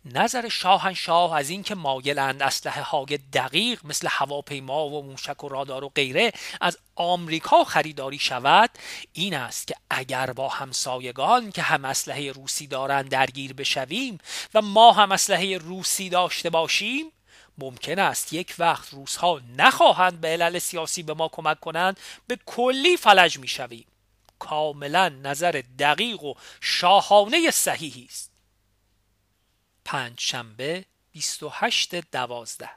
نظر 0.04 0.48
شاهنشاه 0.48 1.36
از 1.36 1.50
اینکه 1.50 1.74
مایلند 1.74 2.42
اسلحه 2.42 2.82
های 2.82 3.18
دقیق 3.32 3.86
مثل 3.86 4.08
هواپیما 4.10 4.88
و 4.88 5.02
موشک 5.02 5.44
و 5.44 5.48
رادار 5.48 5.84
و 5.84 5.88
غیره 5.88 6.32
از 6.60 6.78
آمریکا 6.96 7.64
خریداری 7.64 8.18
شود 8.18 8.70
این 9.12 9.34
است 9.34 9.66
که 9.66 9.74
اگر 9.90 10.32
با 10.32 10.48
همسایگان 10.48 11.52
که 11.52 11.62
هم 11.62 11.84
اسلحه 11.84 12.32
روسی 12.32 12.66
دارند 12.66 13.08
درگیر 13.08 13.52
بشویم 13.52 14.18
و 14.54 14.62
ما 14.62 14.92
هم 14.92 15.12
اسلحه 15.12 15.58
روسی 15.58 16.08
داشته 16.08 16.50
باشیم 16.50 17.12
ممکن 17.58 17.98
است 17.98 18.32
یک 18.32 18.54
وقت 18.58 18.90
روزها 18.90 19.40
نخواهند 19.56 20.20
به 20.20 20.28
علل 20.28 20.58
سیاسی 20.58 21.02
به 21.02 21.14
ما 21.14 21.28
کمک 21.28 21.60
کنند 21.60 22.00
به 22.26 22.38
کلی 22.46 22.96
فلج 22.96 23.38
می‌شویم. 23.38 23.86
کاملا 24.38 25.08
نظر 25.08 25.62
دقیق 25.78 26.22
و 26.22 26.34
شاهانه 26.60 27.50
صحیحی 27.50 28.06
است. 28.10 28.29
پنج 29.90 30.20
شنبه 30.20 30.84
28 31.12 31.94
دوازده. 31.94 32.70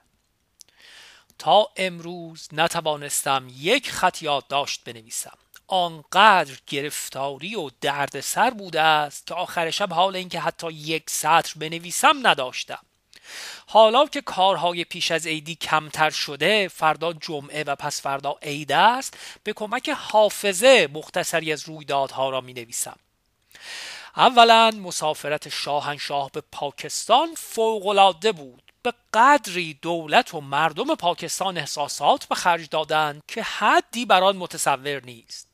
تا 1.39 1.67
امروز 1.77 2.47
نتوانستم 2.51 3.47
یک 3.57 3.91
خط 3.91 4.21
یادداشت 4.21 4.83
بنویسم. 4.83 5.37
آنقدر 5.67 6.53
گرفتاری 6.67 7.55
و 7.55 7.69
دردسر 7.81 8.49
بوده 8.49 8.81
است 8.81 9.27
که 9.27 9.33
آخر 9.33 9.71
شب 9.71 9.93
حال 9.93 10.15
اینکه 10.15 10.39
حتی 10.39 10.71
یک 10.71 11.09
سطر 11.09 11.53
بنویسم 11.55 12.27
نداشتم. 12.27 12.79
حالا 13.65 14.05
که 14.05 14.21
کارهای 14.21 14.83
پیش 14.83 15.11
از 15.11 15.27
عیدی 15.27 15.55
کمتر 15.55 16.09
شده 16.09 16.67
فردا 16.67 17.13
جمعه 17.13 17.63
و 17.63 17.75
پس 17.75 18.01
فردا 18.01 18.35
عید 18.41 18.71
است 18.71 19.17
به 19.43 19.53
کمک 19.53 19.89
حافظه 19.89 20.89
مختصری 20.93 21.53
از 21.53 21.69
رویدادها 21.69 22.29
را 22.29 22.41
می 22.41 22.53
نویسم 22.53 22.99
اولا 24.17 24.71
مسافرت 24.71 25.49
شاهنشاه 25.49 26.31
به 26.31 26.43
پاکستان 26.51 27.29
فوقالعاده 27.37 28.31
بود. 28.31 28.63
به 28.83 28.93
قدری 29.13 29.73
دولت 29.73 30.33
و 30.33 30.41
مردم 30.41 30.95
پاکستان 30.95 31.57
احساسات 31.57 32.25
به 32.25 32.35
خرج 32.35 32.69
دادند 32.69 33.21
که 33.27 33.43
حدی 33.43 34.05
بر 34.05 34.23
آن 34.23 34.37
متصور 34.37 35.01
نیست. 35.05 35.47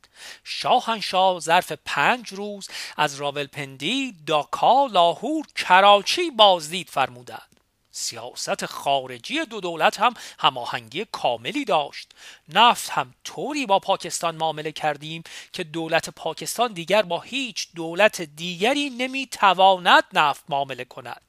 شاهنشاه 0.43 1.39
ظرف 1.39 1.71
پنج 1.85 2.33
روز 2.33 2.69
از 2.97 3.15
راولپندی، 3.15 4.15
داکا، 4.27 4.85
لاهور، 4.85 5.45
کراچی 5.55 6.31
بازدید 6.31 6.89
فرمودند. 6.89 7.48
سیاست 7.99 8.65
خارجی 8.65 9.45
دو 9.45 9.59
دولت 9.59 9.99
هم 9.99 10.13
هماهنگی 10.39 11.05
کاملی 11.11 11.65
داشت. 11.65 12.11
نفت 12.49 12.89
هم 12.89 13.13
طوری 13.23 13.65
با 13.65 13.79
پاکستان 13.79 14.35
معامله 14.35 14.71
کردیم 14.71 15.23
که 15.53 15.63
دولت 15.63 16.09
پاکستان 16.09 16.73
دیگر 16.73 17.01
با 17.01 17.19
هیچ 17.19 17.67
دولت 17.75 18.21
دیگری 18.21 18.89
نمی‌تواند 18.89 20.03
نفت 20.13 20.43
معامله 20.49 20.85
کند. 20.85 21.21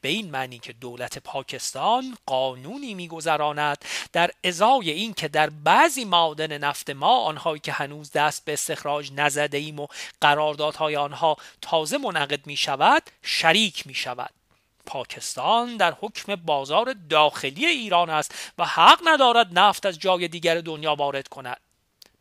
به 0.00 0.08
این 0.08 0.30
معنی 0.30 0.58
که 0.58 0.72
دولت 0.72 1.18
پاکستان 1.18 2.16
قانونی 2.26 2.94
میگذراند. 2.94 3.84
در 4.12 4.30
ازای 4.44 4.90
این 4.90 5.14
که 5.14 5.28
در 5.28 5.50
بعضی 5.50 6.04
معادن 6.04 6.58
نفت 6.58 6.90
ما 6.90 7.20
آنهایی 7.20 7.60
که 7.60 7.72
هنوز 7.72 8.12
دست 8.12 8.44
به 8.44 8.52
استخراج 8.52 9.10
نزده 9.16 9.58
ایم 9.58 9.80
و 9.80 9.86
قراردادهای 10.20 10.96
آنها 10.96 11.36
تازه 11.62 11.98
منعقد 11.98 12.46
می 12.46 12.56
شود 12.56 13.02
شریک 13.22 13.86
می 13.86 13.94
شود 13.94 14.39
پاکستان 14.90 15.76
در 15.76 15.96
حکم 16.00 16.34
بازار 16.34 16.94
داخلی 17.10 17.66
ایران 17.66 18.10
است 18.10 18.34
و 18.58 18.66
حق 18.66 19.00
ندارد 19.04 19.58
نفت 19.58 19.86
از 19.86 19.98
جای 19.98 20.28
دیگر 20.28 20.60
دنیا 20.60 20.94
وارد 20.94 21.28
کند. 21.28 21.60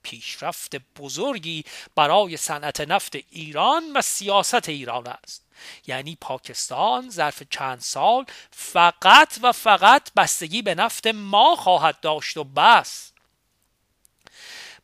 پیشرفت 0.03 0.75
بزرگی 0.75 1.63
برای 1.95 2.37
صنعت 2.37 2.81
نفت 2.81 3.15
ایران 3.29 3.83
و 3.93 4.01
سیاست 4.01 4.69
ایران 4.69 5.07
است. 5.07 5.45
یعنی 5.87 6.17
پاکستان 6.21 7.09
ظرف 7.09 7.43
چند 7.49 7.79
سال 7.79 8.25
فقط 8.51 9.39
و 9.41 9.51
فقط 9.51 10.13
بستگی 10.13 10.61
به 10.61 10.75
نفت 10.75 11.07
ما 11.07 11.55
خواهد 11.55 11.99
داشت 11.99 12.37
و 12.37 12.43
بس. 12.43 13.11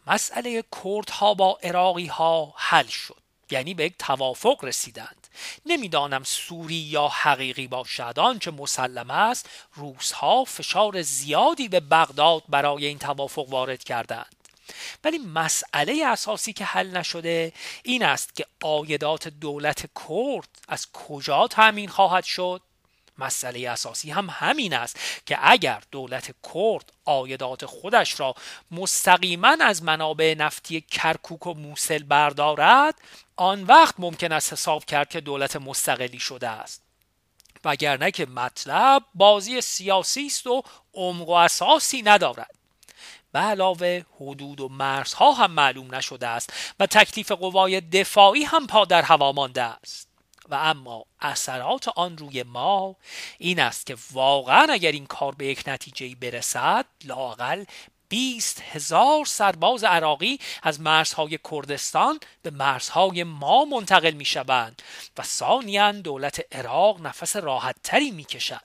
مسئله 0.07 0.63
کردها 0.83 1.33
با 1.33 1.59
عراقی 1.63 2.07
ها 2.07 2.53
حل 2.57 2.87
شد. 2.87 3.21
یعنی 3.51 3.73
به 3.73 3.85
یک 3.85 3.93
توافق 3.99 4.65
رسیدند. 4.65 5.24
نمی‌دانم 5.65 6.23
سوری 6.23 6.75
یا 6.75 7.07
حقیقی 7.07 7.67
باشد. 7.67 8.13
آنچه 8.17 8.51
مسلم 8.51 9.11
است 9.11 9.49
روزها 9.73 10.43
فشار 10.43 11.01
زیادی 11.01 11.67
به 11.67 11.79
بغداد 11.79 12.43
برای 12.49 12.85
این 12.85 12.99
توافق 12.99 13.49
وارد 13.49 13.83
کردند. 13.83 14.35
ولی 15.03 15.17
مسئله 15.17 16.05
اساسی 16.05 16.53
که 16.53 16.65
حل 16.65 16.97
نشده 16.97 17.53
این 17.83 18.03
است 18.03 18.35
که 18.35 18.45
آیدات 18.63 19.27
دولت 19.27 19.89
کرد 20.07 20.49
از 20.67 20.87
کجا 20.91 21.47
تأمین 21.47 21.89
خواهد 21.89 22.23
شد. 22.23 22.61
مسئله 23.17 23.69
اساسی 23.69 24.11
هم 24.11 24.27
همین 24.31 24.73
است 24.73 24.99
که 25.25 25.37
اگر 25.41 25.83
دولت 25.91 26.35
کرد 26.53 26.93
آیدات 27.05 27.65
خودش 27.65 28.19
را 28.19 28.35
مستقیما 28.71 29.57
از 29.61 29.83
منابع 29.83 30.35
نفتی 30.37 30.81
کرکوک 30.81 31.47
و 31.47 31.53
موسل 31.53 32.03
بردارد 32.03 32.95
آن 33.35 33.63
وقت 33.63 33.95
ممکن 33.97 34.31
است 34.31 34.53
حساب 34.53 34.85
کرد 34.85 35.09
که 35.09 35.21
دولت 35.21 35.55
مستقلی 35.55 36.19
شده 36.19 36.49
است. 36.49 36.81
وگرنه 37.65 38.11
که 38.11 38.25
مطلب 38.25 39.03
بازی 39.13 39.61
سیاسی 39.61 40.25
است 40.25 40.47
و 40.47 40.63
عمق 40.93 41.29
و 41.29 41.31
اساسی 41.31 42.01
ندارد. 42.01 42.55
به 43.31 43.39
علاوه 43.39 44.03
حدود 44.15 44.61
و 44.61 44.69
مرزها 44.69 45.31
هم 45.31 45.51
معلوم 45.51 45.95
نشده 45.95 46.27
است 46.27 46.53
و 46.79 46.85
تکلیف 46.85 47.31
قوای 47.31 47.81
دفاعی 47.81 48.43
هم 48.43 48.67
پا 48.67 48.85
در 48.85 49.01
هوا 49.01 49.31
مانده 49.31 49.61
است. 49.61 50.07
و 50.49 50.55
اما 50.55 51.05
اثرات 51.21 51.87
آن 51.87 52.17
روی 52.17 52.43
ما 52.43 52.95
این 53.37 53.59
است 53.59 53.85
که 53.85 53.97
واقعا 54.11 54.67
اگر 54.69 54.91
این 54.91 55.05
کار 55.05 55.35
به 55.35 55.45
یک 55.45 55.63
نتیجه 55.67 56.15
برسد 56.15 56.85
لاقل 57.03 57.65
20 58.15 58.61
هزار 58.61 59.25
سرباز 59.25 59.83
عراقی 59.83 60.39
از 60.63 60.81
مرزهای 60.81 61.39
کردستان 61.51 62.19
به 62.41 62.49
مرزهای 62.49 63.23
ما 63.23 63.65
منتقل 63.65 64.11
می 64.11 64.25
شوند 64.25 64.81
و 65.17 65.23
ثانیا 65.23 65.91
دولت 65.91 66.55
عراق 66.55 67.01
نفس 67.01 67.35
راحتتری 67.35 68.11
می 68.11 68.23
کشد 68.23 68.61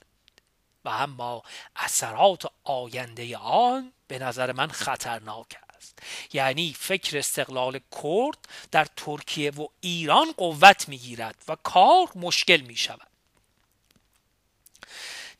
و 0.85 0.89
اما 0.89 1.43
اثرات 1.75 2.45
آینده 2.63 3.37
آن 3.37 3.93
به 4.07 4.19
نظر 4.19 4.51
من 4.51 4.67
خطرناک 4.67 5.57
است. 5.77 5.99
یعنی 6.33 6.75
فکر 6.79 7.17
استقلال 7.17 7.79
کرد 8.03 8.37
در 8.71 8.85
ترکیه 8.97 9.51
و 9.51 9.67
ایران 9.81 10.31
قوت 10.37 10.89
می‌گیرد 10.89 11.43
و 11.47 11.55
کار 11.63 12.09
مشکل 12.15 12.61
می 12.61 12.75
شود 12.75 13.07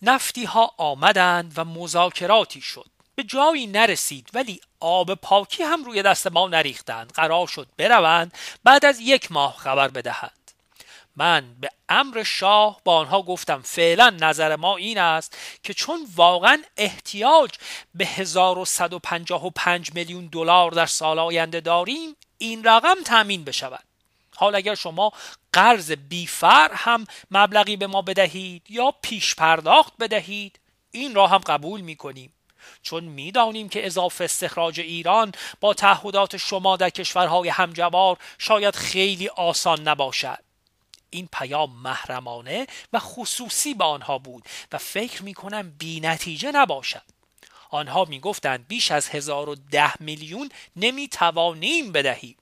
نفتی 0.01 0.45
ها 0.45 0.73
آمدند 0.77 1.53
و 1.55 1.65
مذاکراتی 1.65 2.61
شد. 2.61 2.90
به 3.15 3.23
جایی 3.23 3.67
نرسید 3.67 4.29
ولی 4.33 4.61
آب 4.79 5.13
پاکی 5.13 5.63
هم 5.63 5.83
روی 5.83 6.03
دست 6.03 6.27
ما 6.27 6.47
نریختند. 6.47 7.11
قرار 7.11 7.47
شد 7.47 7.67
بروند 7.77 8.37
بعد 8.63 8.85
از 8.85 8.99
یک 8.99 9.31
ماه 9.31 9.57
خبر 9.57 9.87
بدهند. 9.87 10.31
من 11.15 11.55
به 11.59 11.69
امر 11.89 12.23
شاه 12.23 12.81
با 12.83 12.97
آنها 12.97 13.21
گفتم 13.21 13.61
فعلا 13.61 14.09
نظر 14.09 14.55
ما 14.55 14.77
این 14.77 14.97
است 14.97 15.37
که 15.63 15.73
چون 15.73 16.07
واقعا 16.15 16.63
احتیاج 16.77 17.51
به 17.95 18.05
1155 18.05 19.93
میلیون 19.93 20.27
دلار 20.27 20.71
در 20.71 20.85
سال 20.85 21.19
آینده 21.19 21.59
داریم 21.59 22.15
این 22.37 22.63
رقم 22.63 23.03
تامین 23.05 23.43
بشود. 23.43 23.83
حال 24.35 24.55
اگر 24.55 24.75
شما 24.75 25.11
قرض 25.53 25.91
بیفر 25.91 26.71
هم 26.73 27.05
مبلغی 27.31 27.75
به 27.75 27.87
ما 27.87 28.01
بدهید 28.01 28.61
یا 28.69 28.93
پیش 29.01 29.35
پرداخت 29.35 29.93
بدهید 29.99 30.59
این 30.91 31.15
را 31.15 31.27
هم 31.27 31.37
قبول 31.37 31.81
می 31.81 31.95
کنیم 31.95 32.33
چون 32.81 33.03
می‌دانیم 33.03 33.69
که 33.69 33.85
اضافه 33.85 34.23
استخراج 34.23 34.79
ایران 34.79 35.31
با 35.59 35.73
تعهدات 35.73 36.37
شما 36.37 36.77
در 36.77 36.89
کشورهای 36.89 37.49
همجوار 37.49 38.17
شاید 38.37 38.75
خیلی 38.75 39.27
آسان 39.27 39.87
نباشد. 39.87 40.39
این 41.09 41.29
پیام 41.31 41.81
محرمانه 41.81 42.67
و 42.93 42.99
خصوصی 42.99 43.73
به 43.73 43.83
آنها 43.83 44.17
بود 44.17 44.43
و 44.71 44.77
فکر 44.77 45.23
می 45.23 45.33
کنم 45.33 45.69
بی 45.69 45.99
نتیجه 45.99 46.51
نباشد. 46.51 47.03
آنها 47.69 48.05
می 48.05 48.19
گفتند 48.19 48.67
بیش 48.67 48.91
از 48.91 49.09
هزار 49.09 49.49
و 49.49 49.55
ده 49.55 50.01
میلیون 50.01 50.49
نمی 50.75 51.07
توانیم 51.07 51.91
بدهیم. 51.91 52.37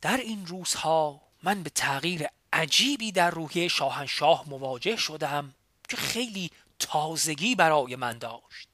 در 0.00 0.16
این 0.16 0.46
روزها 0.46 1.20
من 1.42 1.62
به 1.62 1.70
تغییر 1.70 2.26
عجیبی 2.52 3.12
در 3.12 3.30
روحیه 3.30 3.68
شاهنشاه 3.68 4.44
مواجه 4.48 4.96
شدم 4.96 5.54
که 5.88 5.96
خیلی 5.96 6.50
تازگی 6.82 7.54
برای 7.54 7.96
من 7.96 8.18
داشت. 8.18 8.68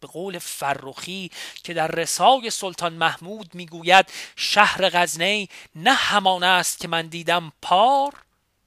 به 0.00 0.06
قول 0.06 0.38
فرخی 0.38 1.30
که 1.64 1.74
در 1.74 1.88
رسای 1.88 2.50
سلطان 2.50 2.92
محمود 2.92 3.54
می‌گوید 3.54 4.06
شهر 4.36 4.88
غزنه 4.88 5.48
نه 5.74 5.94
همان 5.94 6.44
است 6.44 6.78
که 6.78 6.88
من 6.88 7.06
دیدم 7.06 7.52
پار 7.62 8.14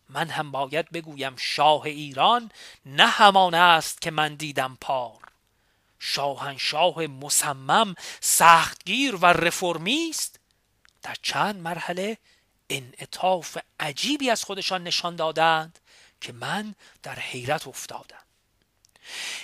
من 0.09 0.29
هم 0.29 0.51
باید 0.51 0.91
بگویم 0.91 1.35
شاه 1.35 1.81
ایران 1.81 2.51
نه 2.85 3.07
همان 3.07 3.53
است 3.53 4.01
که 4.01 4.11
من 4.11 4.35
دیدم 4.35 4.77
پار. 4.81 5.19
شاهنشاه 5.99 7.07
مصمم 7.07 7.95
سختگیر 8.21 9.15
و 9.15 9.25
رفرمیست 9.25 10.39
در 11.01 11.15
چند 11.21 11.55
مرحله 11.55 12.17
انعطاف 12.69 13.57
عجیبی 13.79 14.29
از 14.29 14.43
خودشان 14.43 14.83
نشان 14.83 15.15
دادند 15.15 15.79
که 16.21 16.33
من 16.33 16.75
در 17.03 17.19
حیرت 17.19 17.67
افتادم. 17.67 18.24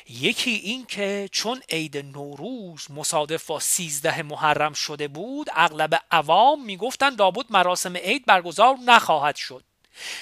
یکی 0.10 0.52
این 0.52 0.86
که 0.86 1.30
چون 1.32 1.62
عید 1.69 1.97
نوروز 1.97 2.91
مصادف 2.91 3.45
با 3.45 3.60
سیزده 3.60 4.24
محرم 4.24 4.74
شده 4.74 5.08
بود 5.08 5.47
اغلب 5.56 6.02
عوام 6.12 6.65
می‌گفتند 6.65 7.19
لابد 7.21 7.45
مراسم 7.50 7.97
عید 7.97 8.26
برگزار 8.26 8.78
نخواهد 8.86 9.36
شد. 9.36 9.63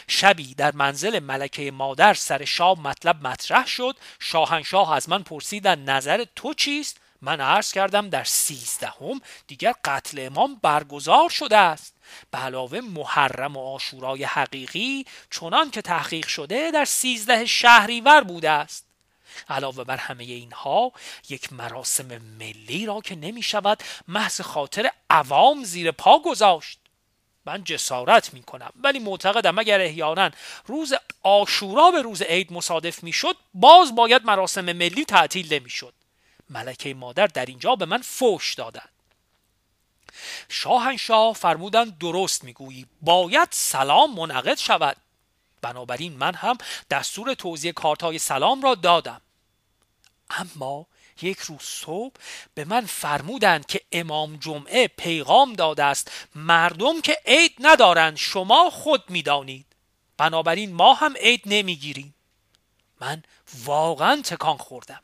شبی 0.08 0.56
در 0.56 0.76
منزل 0.76 1.20
ملکه 1.20 1.72
مادر 1.72 2.14
سر 2.14 2.46
شام 2.46 2.82
مطلب 2.82 3.28
مطرح 3.28 3.68
شد. 3.68 3.98
شاهنشاه 4.20 4.94
از 4.94 5.10
من 5.10 5.24
پرسیدن 5.24 5.80
نظر 5.80 6.26
تو 6.36 6.54
چیست؟ 6.54 6.98
من 7.22 7.42
عرض 7.42 7.72
کردم 7.72 8.10
در 8.10 8.24
سیزدهم 8.24 9.22
دیگر 9.48 9.74
قتل 9.86 10.26
امام 10.26 10.60
برگزار 10.62 11.30
شده 11.30 11.58
است. 11.58 11.96
به 12.32 12.38
علاوه 12.38 12.82
محرم 12.82 13.58
و 13.58 13.74
آشورای 13.74 14.24
حقیقی 14.24 15.06
چنان 15.32 15.72
که 15.72 15.82
تحقیق 15.82 16.28
شده 16.28 16.72
در 16.72 16.86
سیزده 16.86 17.46
شهریور 17.46 18.24
بوده 18.24 18.50
است. 18.50 18.89
علاوه 19.50 19.84
بر 19.84 19.98
همه 19.98 20.24
اینها 20.24 20.92
یک 21.30 21.54
مراسم 21.54 22.18
ملی 22.18 22.86
را 22.86 23.02
که 23.02 23.16
نمی 23.16 23.42
شود 23.42 23.84
محض 24.08 24.42
خاطر 24.42 24.92
عوام 25.10 25.64
زیر 25.64 25.92
پا 25.92 26.20
گذاشت. 26.20 26.80
من 27.46 27.64
جسارت 27.64 28.34
می 28.34 28.44
کنم 28.44 28.72
ولی 28.84 29.00
معتقدم 29.00 29.60
اگر 29.60 29.82
احیانا 29.82 30.30
روز 30.66 30.94
آشورا 31.24 31.92
به 31.92 32.02
روز 32.02 32.22
عید 32.22 32.54
مصادف 32.54 33.04
می 33.04 33.14
شد 33.14 33.36
باز 33.54 33.96
باید 33.96 34.26
مراسم 34.26 34.66
ملی 34.66 35.06
تعطیل 35.06 35.54
نمی 35.54 35.70
شد 35.70 35.94
ملکه 36.50 36.94
مادر 36.94 37.28
در 37.28 37.46
اینجا 37.46 37.76
به 37.76 37.86
من 37.86 38.02
فوش 38.02 38.54
دادند. 38.54 38.90
شاهنشاه 40.50 41.34
فرمودند 41.34 41.98
درست 41.98 42.44
می‌گویی 42.44 42.86
باید 43.02 43.48
سلام 43.52 44.16
منعقد 44.16 44.58
شود. 44.58 44.98
بنابراین 45.62 46.14
من 46.14 46.36
هم 46.36 46.58
دستور 46.90 47.34
توضیح 47.34 47.72
کارتای 47.72 48.20
سلام 48.20 48.62
را 48.62 48.76
دادم. 48.76 49.22
اما 50.30 50.86
یک 51.22 51.40
روز 51.40 51.62
صبح 51.62 52.16
به 52.54 52.66
من 52.66 52.86
فرمودند 52.86 53.66
که 53.66 53.82
امام 53.92 54.36
جمعه 54.36 54.88
پیغام 54.88 55.54
داده 55.54 55.84
است 55.84 56.12
مردم 56.36 57.02
که 57.02 57.18
عید 57.26 57.56
ندارند 57.60 58.18
شما 58.18 58.70
خود 58.70 59.10
می‌دانید. 59.10 59.66
بنابراین 60.18 60.74
ما 60.74 60.94
هم 60.94 61.14
عید 61.18 61.42
نمی‌گیریم. 61.46 62.16
من 63.02 63.24
واقعا 63.66 64.22
تکان 64.22 64.58
خوردم. 64.58 65.02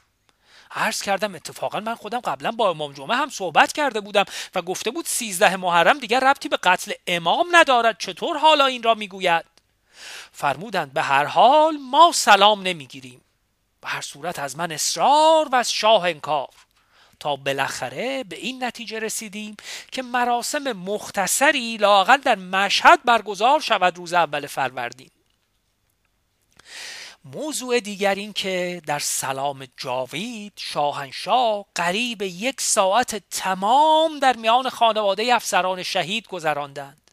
عرض 0.72 1.02
کردم 1.02 1.36
اتفاقا 1.36 1.80
من 1.80 1.96
خودم 1.96 2.20
قبلا 2.20 2.52
با 2.52 2.70
امام 2.70 2.94
جمعه 2.94 3.18
هم 3.18 3.30
صحبت 3.30 3.74
کرده 3.74 4.02
بودم 4.02 4.26
و 4.56 4.62
گفته 4.62 4.91
بود 4.91 5.06
سیزده 5.06 5.56
محرم 5.56 6.00
دیگر 6.00 6.20
ربطی 6.20 6.50
به 6.50 6.58
قتل 6.58 6.91
امام 7.08 7.48
ندارد. 7.52 7.98
چطور 8.00 8.38
حالا 8.38 8.65
این 8.65 8.84
را 8.84 8.94
می‌گوید؟ 8.94 9.46
فرمودند 10.32 10.94
به 10.94 11.02
هر 11.02 11.26
حال 11.26 11.78
ما 11.78 12.12
سلام 12.12 12.62
نمی‌گیریم. 12.62 13.22
به 13.82 13.88
هر 13.88 14.02
صورت 14.02 14.40
از 14.40 14.58
من 14.58 14.72
اصرار 14.72 15.50
و 15.50 15.56
از 15.56 15.72
شاه 15.72 16.04
انکار. 16.04 16.50
تا 17.20 17.36
بالاخره 17.36 18.24
به 18.24 18.36
این 18.36 18.64
نتیجه 18.64 19.00
رسیدیم 19.00 19.58
که 19.92 20.02
مراسم 20.02 20.72
مختصری 20.72 21.78
لاقل 21.78 22.18
در 22.18 22.36
مشهد 22.36 23.04
برگزار 23.06 23.60
شود 23.60 23.98
روز 23.98 24.14
اول 24.14 24.48
فروردین. 24.48 25.10
موضوع 27.26 27.80
دیگر 27.80 28.16
این 28.16 28.34
که 28.34 28.82
در 28.88 29.00
سلام 29.00 29.68
جاوید 29.78 30.54
شاهنشاه 30.56 31.66
قریب 31.76 32.22
یک 32.22 32.62
ساعت 32.62 33.30
تمام 33.30 34.20
در 34.20 34.36
میان 34.36 34.70
خانواده 34.70 35.36
افسران 35.36 35.84
شهید 35.84 36.28
گذراندند. 36.28 37.05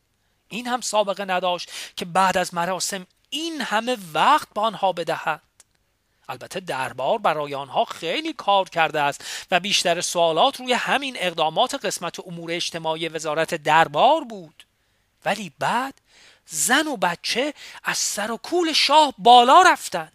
این 0.53 0.67
هم 0.67 0.81
سابقه 0.81 1.25
نداشت 1.25 1.71
که 1.97 2.05
بعد 2.05 2.39
از 2.39 2.55
مراسم 2.55 3.07
این 3.31 3.61
همه 3.61 3.97
وقت 4.15 4.49
به 4.55 4.61
آنها 4.61 4.93
بدهد. 4.93 5.43
البته 6.29 6.61
دربار 6.61 7.19
برای 7.19 7.55
آنها 7.55 7.85
خیلی 7.85 8.33
کار 8.33 8.69
کرده 8.69 9.01
است 9.01 9.25
و 9.51 9.61
بیشتر 9.61 10.01
سوالات 10.01 10.61
روی 10.61 10.73
همین 10.73 11.17
اقدامات 11.19 11.75
قسمت 11.75 12.21
امور 12.21 12.53
اجتماعی 12.53 13.09
وزارت 13.09 13.55
دربار 13.55 14.25
بود. 14.25 14.65
ولی 15.25 15.53
بعد 15.59 15.95
زن 16.47 16.87
و 16.87 16.97
بچه 16.97 17.55
از 17.85 17.99
سر 17.99 18.31
و 18.31 18.37
کول 18.37 18.73
شاه 18.73 19.15
بالا 19.19 19.63
رفتند. 19.63 20.13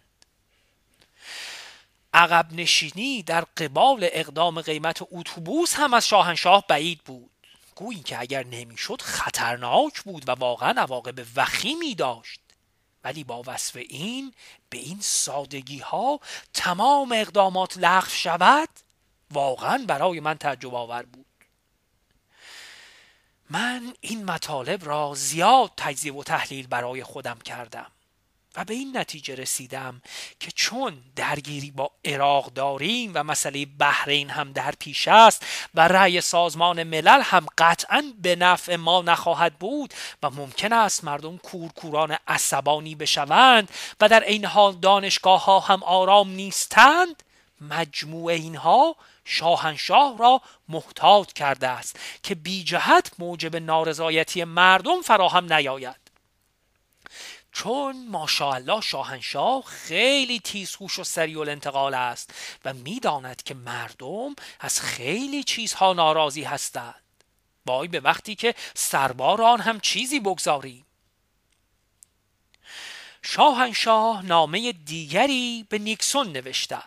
عقب 2.14 2.46
نشینی 2.52 3.22
در 3.22 3.44
قبال 3.56 4.08
اقدام 4.12 4.60
قیمت 4.60 5.02
اتوبوس 5.12 5.74
هم 5.74 5.94
از 5.94 6.08
شاهنشاه 6.08 6.64
بعید 6.68 7.00
بود. 7.04 7.37
گویی 7.78 8.02
که 8.02 8.20
اگر 8.20 8.44
نمی‌شد 8.44 9.02
خطرناک 9.02 10.02
بود 10.02 10.28
و 10.28 10.32
واقعا 10.32 10.80
عواقب 10.80 11.26
وخیمی 11.36 11.94
داشت. 11.94 12.40
ولی 13.04 13.24
با 13.24 13.42
وصف 13.46 13.76
این 13.76 14.34
به 14.70 14.78
این 14.78 15.00
سادگی 15.00 15.78
ها 15.78 16.20
تمام 16.54 17.12
اقدامات 17.12 17.78
لغو 17.78 18.08
شود 18.08 18.68
واقعا 19.30 19.84
برای 19.88 20.20
من 20.20 20.38
تعجب 20.38 20.74
آور 20.74 21.02
بود. 21.02 21.26
من 23.50 23.94
این 24.00 24.24
مطالب 24.24 24.84
را 24.84 25.14
زیاد 25.14 25.72
تجزیه 25.76 26.14
و 26.14 26.22
تحلیل 26.22 26.66
برای 26.66 27.04
خودم 27.04 27.38
کردم. 27.38 27.90
و 28.58 28.64
به 28.64 28.74
این 28.74 28.96
نتیجه 28.96 29.34
رسیدم 29.34 30.02
که 30.40 30.50
چون 30.50 30.98
درگیری 31.16 31.70
با 31.70 31.90
عراق 32.04 32.52
داریم 32.52 33.12
و 33.14 33.24
مسئله 33.24 33.66
بحرین 33.66 34.30
هم 34.30 34.52
در 34.52 34.74
پیش 34.78 35.08
است 35.08 35.46
و 35.74 35.88
رأی 35.88 36.20
سازمان 36.20 36.82
ملل 36.82 37.20
هم 37.22 37.46
قطعا 37.58 38.12
به 38.22 38.36
نفع 38.36 38.76
ما 38.76 39.02
نخواهد 39.02 39.58
بود 39.58 39.94
و 40.22 40.30
ممکن 40.30 40.72
است 40.72 41.04
مردم 41.04 41.36
کورکوران 41.36 42.16
عصبانی 42.28 42.94
بشوند 42.94 43.68
و 44.00 44.08
در 44.08 44.24
این 44.24 44.44
حال 44.44 44.72
دانشگاه 44.72 45.44
ها 45.44 45.60
هم 45.60 45.82
آرام 45.82 46.30
نیستند 46.30 47.22
مجموع 47.60 48.32
اینها 48.32 48.96
شاهنشاه 49.24 50.18
را 50.18 50.40
محتاط 50.68 51.32
کرده 51.32 51.68
است 51.68 51.98
که 52.22 52.34
بی 52.34 52.64
جهت 52.64 53.10
موجب 53.18 53.56
نارضایتی 53.56 54.44
مردم 54.44 55.02
فراهم 55.02 55.52
نیاید. 55.52 56.07
چون 57.58 58.06
ماشاءالله 58.08 58.80
شاهنشاه 58.80 59.62
خیلی 59.62 60.40
تیزهوش 60.40 60.98
و 60.98 61.04
سریع 61.04 61.40
الانتقال 61.40 61.94
است 61.94 62.34
و 62.64 62.72
می‌داند 62.72 63.42
که 63.42 63.54
مردم 63.54 64.34
از 64.60 64.80
خیلی 64.80 65.44
چیزها 65.44 65.92
ناراضی 65.92 66.42
هستند. 66.42 67.02
وای 67.66 67.88
به 67.88 68.00
وقتی 68.00 68.34
که 68.34 68.54
سربار 68.74 69.42
آن 69.42 69.60
هم 69.60 69.80
چیزی 69.80 70.20
بگذاریم. 70.20 70.86
شاهنشاه 73.22 74.24
نامه 74.24 74.72
دیگری 74.72 75.66
به 75.68 75.78
نیکسون 75.78 76.32
نوشته. 76.32 76.82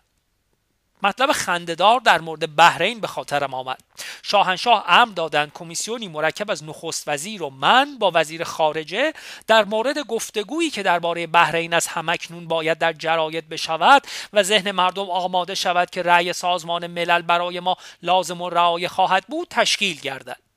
مطلب 1.04 1.32
خندهدار 1.32 2.00
در 2.00 2.22
مورد 2.22 2.56
بحرین 2.56 3.00
به 3.00 3.08
خاطرم 3.08 3.54
آمد. 3.54 3.80
شاهنشاه 4.24 4.84
امر 4.88 5.14
دادند 5.14 5.52
کمیسیونی 5.54 6.08
مرکب 6.08 6.52
از 6.52 6.64
نخست 6.64 7.08
وزیر 7.08 7.44
و 7.44 7.50
من 7.50 7.98
با 8.00 8.12
وزیر 8.14 8.44
خارجه 8.44 9.14
در 9.48 9.66
مورد 9.66 10.00
گفتگویی 10.00 10.70
که 10.70 10.84
درباره 10.84 11.28
بحرین 11.28 11.74
از 11.74 11.88
همکنون 11.88 12.48
باید 12.48 12.78
در 12.78 12.94
جراید 12.94 13.50
بشود 13.50 14.08
و 14.34 14.44
ذهن 14.44 14.72
مردم 14.72 15.10
آماده 15.10 15.56
شود 15.56 15.90
که 15.90 16.04
رأی 16.04 16.34
سازمان 16.34 16.88
ملل 16.88 17.22
برای 17.22 17.60
ما 17.60 17.78
لازم 18.04 18.42
و 18.42 18.50
رعایه 18.50 18.88
خواهد 18.88 19.26
بود 19.28 19.48
تشکیل 19.50 20.00
گردد. 20.00 20.51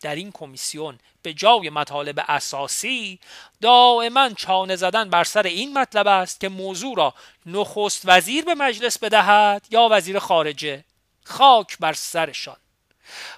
در 0.00 0.14
این 0.14 0.32
کمیسیون 0.32 0.98
به 1.22 1.34
جای 1.34 1.70
مطالب 1.70 2.24
اساسی 2.28 3.18
دائما 3.60 4.28
چانه 4.28 4.76
زدن 4.76 5.10
بر 5.10 5.24
سر 5.24 5.42
این 5.42 5.78
مطلب 5.78 6.06
است 6.06 6.40
که 6.40 6.48
موضوع 6.48 6.96
را 6.96 7.14
نخست 7.46 8.02
وزیر 8.04 8.44
به 8.44 8.54
مجلس 8.54 8.98
بدهد 8.98 9.66
یا 9.70 9.88
وزیر 9.90 10.18
خارجه. 10.18 10.84
خاک 11.24 11.78
بر 11.78 11.92
سرشان. 11.92 12.56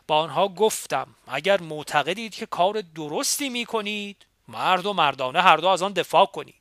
با 0.06 0.18
آنها 0.18 0.48
گفتم 0.48 1.14
اگر 1.28 1.60
معتقدید 1.60 2.34
که 2.34 2.46
کار 2.46 2.80
درستی 2.80 3.48
می 3.48 3.64
کنید 3.64 4.26
مرد 4.48 4.86
و 4.86 4.92
مردانه 4.92 5.42
هر 5.42 5.56
دو 5.56 5.68
از 5.68 5.82
آن 5.82 5.92
دفاع 5.92 6.26
کنید. 6.26 6.54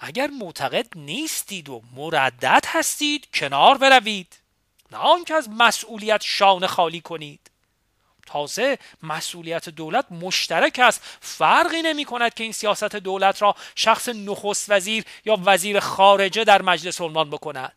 اگر 0.00 0.26
معتقد 0.26 0.86
نیستید 0.96 1.68
و 1.68 1.82
مردد 1.96 2.64
هستید 2.66 3.28
کنار 3.34 3.78
بروید. 3.78 4.36
نه 4.92 4.98
آنکه 4.98 5.34
از 5.34 5.48
مسئولیت 5.48 6.22
شانه 6.24 6.66
خالی 6.66 7.00
کنید. 7.00 7.50
تازه 8.26 8.78
مسئولیت 9.02 9.68
دولت 9.68 10.06
مشترک 10.10 10.78
است. 10.78 11.00
فرقی 11.20 11.82
نمی 11.82 12.04
کند 12.04 12.34
که 12.34 12.44
این 12.44 12.52
سیاست 12.52 12.96
دولت 12.96 13.42
را 13.42 13.54
شخص 13.74 14.08
نخست 14.08 14.70
وزیر 14.70 15.04
یا 15.24 15.38
وزیر 15.44 15.80
خارجه 15.80 16.44
در 16.44 16.62
مجلس 16.62 17.00
عنوان 17.00 17.30
بکند. 17.30 17.72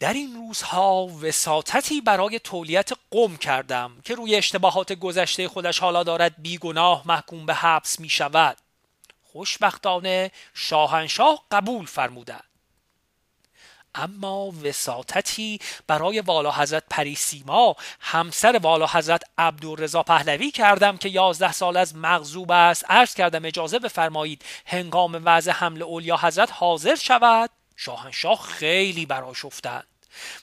در 0.00 0.12
این 0.12 0.34
روزها 0.34 1.06
وساطتی 1.06 2.00
برای 2.00 2.38
تولیت 2.38 2.90
قم 3.10 3.36
کردم 3.36 3.96
که 4.04 4.14
روی 4.14 4.36
اشتباهات 4.36 4.92
گذشته 4.92 5.48
خودش 5.48 5.78
حالا 5.78 6.02
دارد 6.02 6.34
بیگناه 6.38 7.02
محکوم 7.06 7.46
به 7.46 7.54
حبس 7.54 8.00
می 8.00 8.08
شود 8.08 8.56
خوشبختانه 9.32 10.30
شاهنشاه 10.54 11.44
قبول 11.50 11.86
فرمودند. 11.86 12.49
اما 13.94 14.52
وساطتی 14.62 15.58
برای 15.86 16.20
والا 16.20 16.52
حضرت 16.52 16.84
پریسیما 16.90 17.76
همسر 18.00 18.58
والا 18.62 18.86
حضرت 18.86 19.22
عبدالرضا 19.38 20.02
پهلوی 20.02 20.50
کردم 20.50 20.96
که 20.96 21.08
یازده 21.08 21.52
سال 21.52 21.76
از 21.76 21.96
مغزوب 21.96 22.50
است. 22.50 22.84
عرض 22.88 23.14
کردم 23.14 23.44
اجازه 23.44 23.78
بفرمایید 23.78 24.44
هنگام 24.66 25.22
وضع 25.24 25.52
حمل 25.52 25.82
اولیا 25.82 26.16
حضرت 26.16 26.48
حاضر 26.52 26.94
شود؟ 26.94 27.50
شاهنشاه 27.76 28.42
خیلی 28.42 29.06
براش 29.06 29.44
افتند 29.44 29.86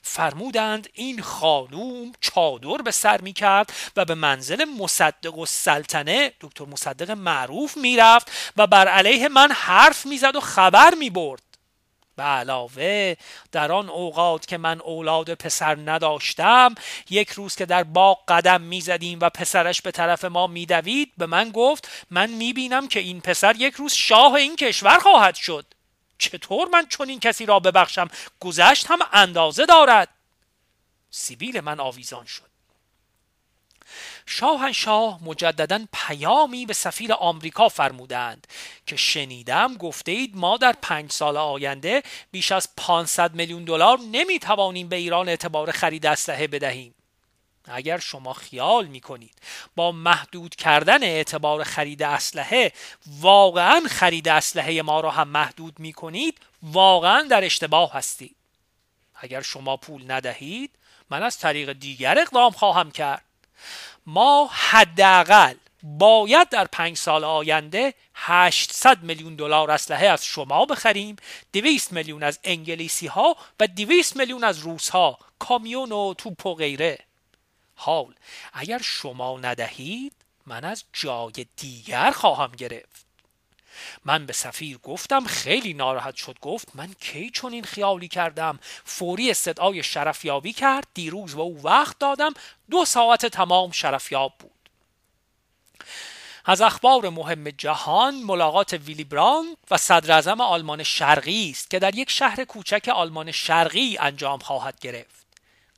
فرمودند 0.02 0.88
این 0.92 1.22
خانوم 1.22 2.12
چادر 2.20 2.82
به 2.82 2.90
سر 2.90 3.20
می 3.20 3.32
کرد 3.32 3.72
و 3.96 4.04
به 4.04 4.14
منزل 4.14 4.64
مصدق 4.64 5.38
و 5.38 5.46
سلطنه 5.46 6.32
دکتر 6.40 6.64
مصدق 6.64 7.10
معروف 7.10 7.76
می‌رفت 7.76 8.30
و 8.56 8.66
بر 8.66 8.88
علیه 8.88 9.28
من 9.28 9.52
حرف 9.52 10.06
می‌زد 10.06 10.36
و 10.36 10.40
خبر 10.40 10.94
می 10.94 11.10
برد 11.10 11.47
به 12.18 12.24
علاوه 12.24 13.14
در 13.52 13.72
آن 13.72 13.88
اوقات 13.88 14.46
که 14.46 14.58
من 14.58 14.80
اولاد 14.80 15.34
پسر 15.34 15.78
نداشتم 15.90 16.74
یک 17.10 17.30
روز 17.30 17.56
که 17.56 17.66
در 17.66 17.84
باغ 17.84 18.18
قدم 18.28 18.60
می‌زدیم 18.60 19.18
و 19.20 19.30
پسرش 19.30 19.82
به 19.82 19.90
طرف 19.90 20.24
ما 20.24 20.46
میدوید 20.46 21.12
به 21.18 21.26
من 21.26 21.50
گفت 21.50 21.88
من 22.10 22.30
می‌بینم 22.30 22.88
که 22.88 23.00
این 23.00 23.20
پسر 23.20 23.56
یک 23.56 23.74
روز 23.74 23.92
شاه 23.92 24.32
این 24.32 24.56
کشور 24.56 24.98
خواهد 24.98 25.34
شد. 25.34 25.64
چطور 26.18 26.68
من 26.68 26.86
چون 26.86 27.08
این 27.08 27.20
کسی 27.20 27.46
را 27.46 27.60
ببخشم؟ 27.60 28.08
گذشت 28.40 28.86
هم 28.86 28.98
اندازه 29.12 29.66
دارد. 29.66 30.08
سیبیل 31.10 31.60
من 31.60 31.80
آویزان 31.80 32.24
شد. 32.24 32.47
شاهنشاه 34.30 35.24
مجددا 35.24 35.86
پیامی 35.92 36.66
به 36.66 36.72
سفیر 36.72 37.12
آمریکا 37.12 37.68
فرمودند 37.68 38.46
که 38.86 38.96
شنیدم 38.96 39.74
گفته 39.74 40.12
اید 40.12 40.36
ما 40.36 40.56
در 40.56 40.74
پنج 40.82 41.12
سال 41.12 41.36
آینده 41.36 42.02
بیش 42.30 42.52
از 42.52 42.68
500 42.76 43.34
میلیون 43.34 43.64
دلار 43.64 43.98
نمی 44.12 44.38
توانیم 44.38 44.88
به 44.88 44.96
ایران 44.96 45.28
اعتبار 45.28 45.70
خرید 45.70 46.06
اسلحه 46.06 46.46
بدهیم. 46.46 46.94
اگر 47.64 47.98
شما 47.98 48.32
خیال 48.32 48.86
می 48.86 49.00
کنید 49.00 49.38
با 49.76 49.92
محدود 49.92 50.54
کردن 50.54 51.02
اعتبار 51.02 51.64
خرید 51.64 52.02
اسلحه 52.02 52.72
واقعا 53.20 53.82
خرید 53.88 54.28
اسلحه 54.28 54.82
ما 54.82 55.00
را 55.00 55.10
هم 55.10 55.28
محدود 55.28 55.78
می 55.78 55.92
کنید 55.92 56.38
واقعا 56.62 57.22
در 57.22 57.44
اشتباه 57.44 57.92
هستید. 57.92 58.36
اگر 59.14 59.42
شما 59.42 59.76
پول 59.76 60.12
ندهید 60.12 60.70
من 61.10 61.22
از 61.22 61.38
طریق 61.38 61.72
دیگر 61.72 62.18
اقدام 62.18 62.50
خواهم 62.50 62.90
کرد. 62.90 63.24
ما 64.10 64.50
حداقل 64.52 65.54
باید 65.82 66.48
در 66.48 66.64
پنج 66.64 66.96
سال 66.96 67.24
آینده 67.24 67.94
800 68.14 69.02
میلیون 69.02 69.34
دلار 69.34 69.70
اسلحه 69.70 70.06
از 70.06 70.24
شما 70.24 70.64
بخریم 70.64 71.16
200 71.52 71.92
میلیون 71.92 72.22
از 72.22 72.38
انگلیسی 72.44 73.06
ها 73.06 73.36
و 73.60 73.66
200 73.66 74.16
میلیون 74.16 74.44
از 74.44 74.58
روس 74.58 74.88
ها 74.88 75.18
کامیون 75.38 75.92
و 75.92 76.14
توپ 76.14 76.46
و 76.46 76.54
غیره. 76.54 76.98
حال 77.74 78.14
اگر 78.52 78.78
شما 78.82 79.38
ندهید 79.40 80.12
من 80.46 80.64
از 80.64 80.84
جای 80.92 81.46
دیگر 81.56 82.10
خواهم 82.10 82.52
گرفت. 82.52 83.07
من 84.04 84.26
به 84.26 84.32
سفیر 84.32 84.78
گفتم 84.78 85.24
خیلی 85.24 85.74
ناراحت 85.74 86.16
شد 86.16 86.38
گفت 86.40 86.68
من 86.74 86.94
کی 87.00 87.30
چون 87.30 87.52
این 87.52 87.64
خیالی 87.64 88.08
کردم؟ 88.08 88.58
فوری 88.84 89.30
استدعای 89.30 89.82
شرفیابی 89.82 90.52
کرد 90.52 90.86
دیروز 90.94 91.34
و 91.34 91.40
او 91.40 91.62
وقت 91.62 91.98
دادم 91.98 92.34
دو 92.70 92.84
ساعت 92.84 93.26
تمام 93.26 93.70
شرفیاب 93.70 94.32
بود. 94.38 94.50
از 96.44 96.60
اخبار 96.60 97.08
مهم 97.08 97.50
جهان 97.50 98.14
ملاقات 98.14 98.72
ویلی 98.72 99.04
براند 99.04 99.56
و 99.70 99.76
صدر 99.76 100.30
آلمان 100.40 100.82
شرقی 100.82 101.50
است 101.50 101.70
که 101.70 101.78
در 101.78 101.94
یک 101.94 102.10
شهر 102.10 102.44
کوچک 102.44 102.88
آلمان 102.88 103.32
شرقی 103.32 103.98
انجام 104.00 104.38
خواهد 104.38 104.80
گرفت. 104.80 105.27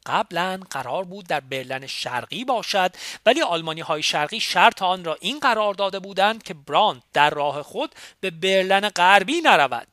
قبلا 0.06 0.60
قرار 0.70 1.04
بود 1.04 1.26
در 1.26 1.40
برلن 1.40 1.86
شرقی 1.86 2.44
باشد 2.44 2.94
ولی 3.26 3.42
آلمانی 3.42 3.80
های 3.80 4.02
شرقی 4.02 4.40
شرط 4.40 4.82
آن 4.82 5.04
را 5.04 5.16
این 5.20 5.38
قرار 5.38 5.74
داده 5.74 5.98
بودند 5.98 6.42
که 6.42 6.54
براند 6.54 7.02
در 7.12 7.30
راه 7.30 7.62
خود 7.62 7.94
به 8.20 8.30
برلن 8.30 8.88
غربی 8.88 9.40
نرود. 9.40 9.86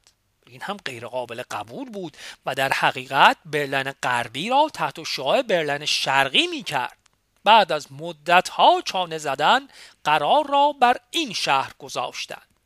این 0.47 0.61
هم 0.61 0.77
غیرقابل 0.85 1.43
قبول 1.51 1.89
بود 1.89 2.17
و 2.45 2.55
در 2.55 2.73
حقیقت 2.73 3.37
برلن 3.45 3.93
غربی 4.03 4.49
را 4.49 4.69
تحت 4.73 5.03
شعاع 5.03 5.41
برلن 5.41 5.85
شرقی 5.85 6.47
می 6.47 6.63
کرد 6.63 6.97
بعد 7.43 7.71
از 7.71 7.91
مدتها 7.91 8.81
چانه 8.85 9.17
زدن 9.17 9.67
قرار 10.03 10.47
را 10.47 10.75
بر 10.81 10.97
این 11.11 11.33
شهر 11.33 11.71
گذاشتند. 11.79 12.56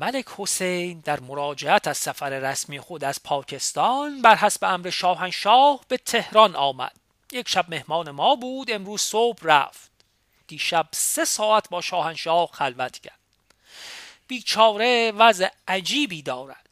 ملک 0.00 0.26
حسین 0.38 1.00
در 1.00 1.20
مراجعت 1.20 1.88
از 1.88 1.98
سفر 1.98 2.30
رسمی 2.30 2.80
خود 2.80 3.04
از 3.04 3.22
پاکستان 3.22 4.22
بر 4.22 4.36
حسب 4.36 4.64
امر 4.64 4.90
شاهنشاه 4.90 5.80
به 5.88 5.96
تهران 5.96 6.56
آمد. 6.56 6.92
یک 7.32 7.48
شب 7.48 7.64
مهمان 7.68 8.10
ما 8.10 8.36
بود 8.36 8.70
امروز 8.70 9.00
صبح 9.00 9.38
رفت. 9.42 9.90
دیشب 10.46 10.86
سه 10.92 11.24
ساعت 11.24 11.68
با 11.68 11.80
شاهنشاه 11.80 12.48
خلوت 12.52 12.98
کرد. 12.98 13.18
بیچاره 14.26 15.12
وضع 15.12 15.48
عجیبی 15.68 16.22
دارد. 16.22 16.68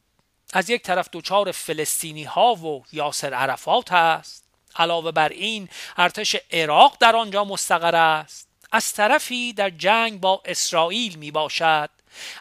از 0.53 0.69
یک 0.69 0.83
طرف 0.83 1.09
دوچار 1.09 1.51
فلسطینی 1.51 2.23
ها 2.23 2.55
و 2.55 2.83
یاسر 2.91 3.33
عرفات 3.33 3.91
است. 3.91 4.43
علاوه 4.75 5.11
بر 5.11 5.29
این 5.29 5.69
ارتش 5.97 6.35
عراق 6.51 6.97
در 6.99 7.15
آنجا 7.15 7.43
مستقر 7.43 7.95
است. 7.95 8.47
از 8.71 8.93
طرفی 8.93 9.53
در 9.53 9.69
جنگ 9.69 10.19
با 10.19 10.41
اسرائیل 10.45 11.15
می 11.15 11.31
باشد 11.31 11.89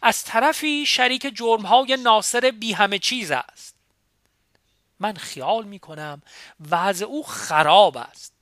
از 0.02 0.24
طرفی 0.24 0.86
شریک 0.86 1.32
جرمهای 1.34 1.96
ناصر 1.96 2.50
بی 2.50 2.72
همه 2.72 2.98
چیز 2.98 3.30
است. 3.30 3.74
من 5.00 5.14
خیال 5.14 5.64
می 5.64 5.78
کنم 5.78 6.22
وضع 6.70 7.04
او 7.04 7.22
خراب 7.22 7.96
است. 7.96 8.32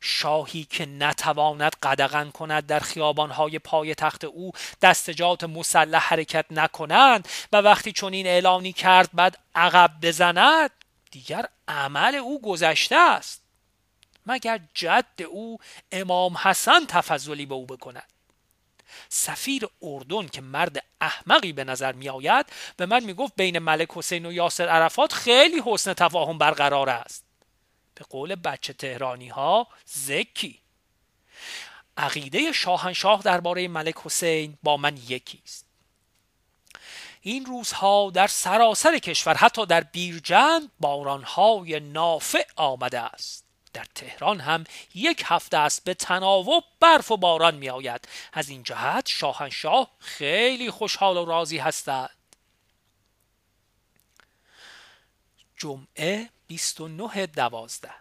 شاهی 0.00 0.64
که 0.64 0.86
نتواند 0.86 1.72
قدغن 1.82 2.30
کند 2.30 2.66
در 2.66 2.80
خیابانهای 2.80 3.58
پای 3.58 3.94
تخت 3.94 4.24
او 4.24 4.52
دستجات 4.82 5.44
مسلح 5.44 6.08
حرکت 6.08 6.44
نکنند 6.50 7.28
و 7.52 7.56
وقتی 7.56 7.92
چون 7.92 8.12
این 8.12 8.26
اعلانی 8.26 8.72
کرد 8.72 9.10
بعد 9.12 9.38
عقب 9.54 9.90
بزند 10.02 10.70
دیگر 11.10 11.46
عمل 11.68 12.14
او 12.14 12.40
گذشته 12.40 12.96
است. 12.96 13.42
مگر 14.26 14.60
جد 14.74 15.22
او 15.28 15.58
امام 15.92 16.36
حسن 16.36 16.86
تفضلی 16.88 17.46
به 17.46 17.54
او 17.54 17.66
بکند؟ 17.66 18.08
سفیر 19.08 19.68
اردن 19.82 20.28
که 20.28 20.40
مرد 20.40 20.84
احمقی 21.00 21.52
به 21.52 21.64
نظر 21.64 21.92
می 21.92 22.08
آید 22.08 22.46
به 22.76 22.86
من 22.86 23.04
می 23.04 23.14
گفت 23.14 23.32
بین 23.36 23.58
ملک 23.58 23.88
حسین 23.90 24.26
و 24.26 24.32
یاسر 24.32 24.68
عرفات 24.68 25.12
خیلی 25.12 25.62
حسن 25.66 25.94
تفاهم 25.94 26.38
برقرار 26.38 26.90
است. 26.90 27.24
به 27.94 28.04
قول 28.10 28.34
بچه 28.34 28.72
تهرانی 28.72 29.28
ها 29.28 29.66
زکی. 29.84 30.58
عقیده 31.96 32.52
شاهنشاه 32.52 33.22
درباره 33.22 33.68
ملک 33.68 33.94
حسین 34.04 34.58
با 34.62 34.76
من 34.76 34.96
یکی 34.96 35.42
است. 35.44 35.66
این 37.20 37.46
روزها 37.46 38.10
در 38.10 38.26
سراسر 38.26 38.98
کشور 38.98 39.34
حتی 39.34 39.66
در 39.66 39.80
بیرجند 39.80 40.72
بارانهای 40.80 41.80
نافع 41.80 42.46
آمده 42.56 43.00
است. 43.00 43.49
در 43.72 43.86
تهران 43.94 44.40
هم 44.40 44.64
یک 44.94 45.22
هفته 45.26 45.56
است 45.56 45.84
به 45.84 45.94
تناوب 45.94 46.64
برف 46.80 47.10
و 47.10 47.16
باران 47.16 47.54
می 47.54 47.70
آید 47.70 48.08
از 48.32 48.48
این 48.48 48.62
جهت 48.62 49.08
شاهنشاه 49.08 49.90
خیلی 49.98 50.70
خوشحال 50.70 51.16
و 51.16 51.24
راضی 51.24 51.58
هستند. 51.58 52.10
جمعه 55.58 56.30
29 56.46 57.26
دوازده. 57.26 57.94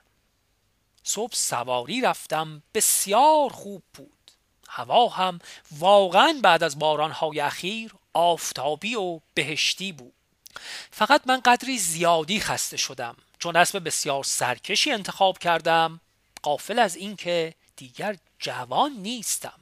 صبح 1.04 1.34
سواری 1.34 2.02
رفتم 2.02 2.64
بسیار 2.74 3.50
خوب 3.50 3.84
بود. 3.94 4.32
هوا 4.70 5.10
هم 5.10 5.40
واقعا 5.72 6.40
بعد 6.44 6.64
از 6.64 6.80
بارانهای 6.80 7.40
اخیر 7.40 7.92
آفتابی 8.14 8.96
و 8.96 9.20
بهشتی 9.34 9.92
بود. 9.92 10.14
فقط 10.92 11.22
من 11.26 11.40
قدری 11.40 11.78
زیادی 11.78 12.40
خسته 12.40 12.78
شدم. 12.78 13.16
چون 13.40 13.56
اسب 13.56 13.84
بسیار 13.86 14.24
سرکشی 14.24 14.92
انتخاب 14.92 15.38
کردم 15.38 16.02
قافل 16.42 16.80
از 16.80 16.96
اینکه 16.96 17.54
دیگر 17.76 18.16
جوان 18.40 18.92
نیستم. 18.92 19.60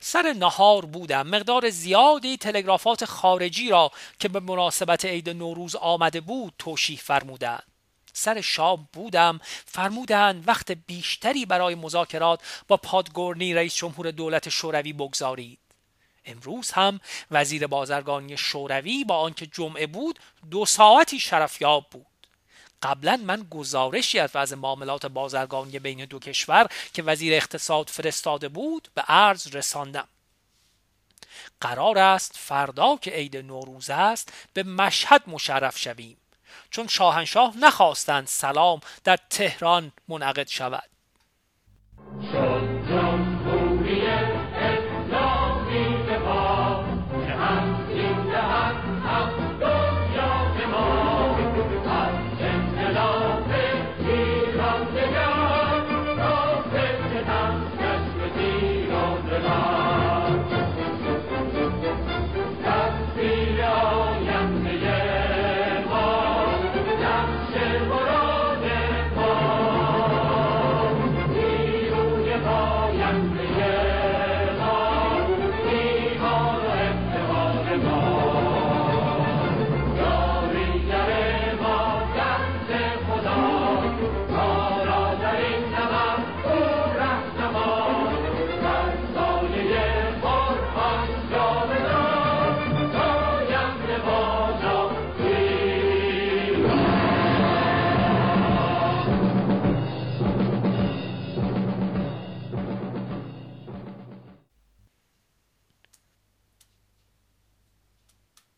سر 0.00 0.34
نهار 0.38 0.84
بودم. 0.86 1.26
مقدار 1.26 1.70
زیادی 1.70 2.36
تلگرافات 2.36 3.04
خارجی 3.04 3.68
را 3.68 3.92
که 4.18 4.28
به 4.28 4.40
مناسبت 4.40 5.04
عید 5.04 5.30
نوروز 5.30 5.76
آمده 5.76 6.20
بود 6.20 6.54
توشیح 6.58 6.98
فرمودند. 6.98 7.62
سر 8.12 8.40
شام 8.40 8.88
بودم. 8.92 9.40
فرمودند 9.66 10.48
وقت 10.48 10.72
بیشتری 10.72 11.46
برای 11.46 11.74
مذاکرات 11.74 12.40
با 12.68 12.76
پادگورنی 12.76 13.54
رئیس 13.54 13.74
جمهور 13.74 14.10
دولت 14.10 14.48
شوروی 14.48 14.92
بگذارید. 14.92 15.58
امروز 16.24 16.70
هم 16.70 17.00
وزیر 17.30 17.66
بازرگانی 17.66 18.36
شوروی 18.36 19.04
با 19.04 19.18
آنکه 19.18 19.46
جمعه 19.46 19.86
بود 19.86 20.18
دو 20.50 20.66
ساعتی 20.66 21.20
شرفیاب 21.20 21.86
بود. 21.90 22.06
قبلا 22.82 23.16
من 23.16 23.46
گزارشی 23.50 24.18
از 24.18 24.30
وضع 24.34 24.56
معاملات 24.56 25.06
بازرگانی 25.06 25.78
بین 25.78 26.04
دو 26.04 26.18
کشور 26.18 26.68
که 26.94 27.02
وزیر 27.02 27.34
اقتصاد 27.34 27.88
فرستاده 27.88 28.48
بود 28.48 28.88
به 28.94 29.02
عرض 29.02 29.56
رساندم. 29.56 30.08
قرار 31.60 31.98
است 31.98 32.32
فردا 32.36 32.96
که 32.96 33.10
عید 33.10 33.36
نوروز 33.36 33.90
است 33.90 34.32
به 34.52 34.62
مشهد 34.62 35.22
مشرف 35.26 35.78
شویم. 35.78 36.16
چون 36.70 36.88
شاهنشاه 36.88 37.56
نخواستند 37.56 38.26
سلام 38.26 38.80
در 39.04 39.18
تهران 39.30 39.92
منعقد 40.08 40.48
شود. 40.48 40.93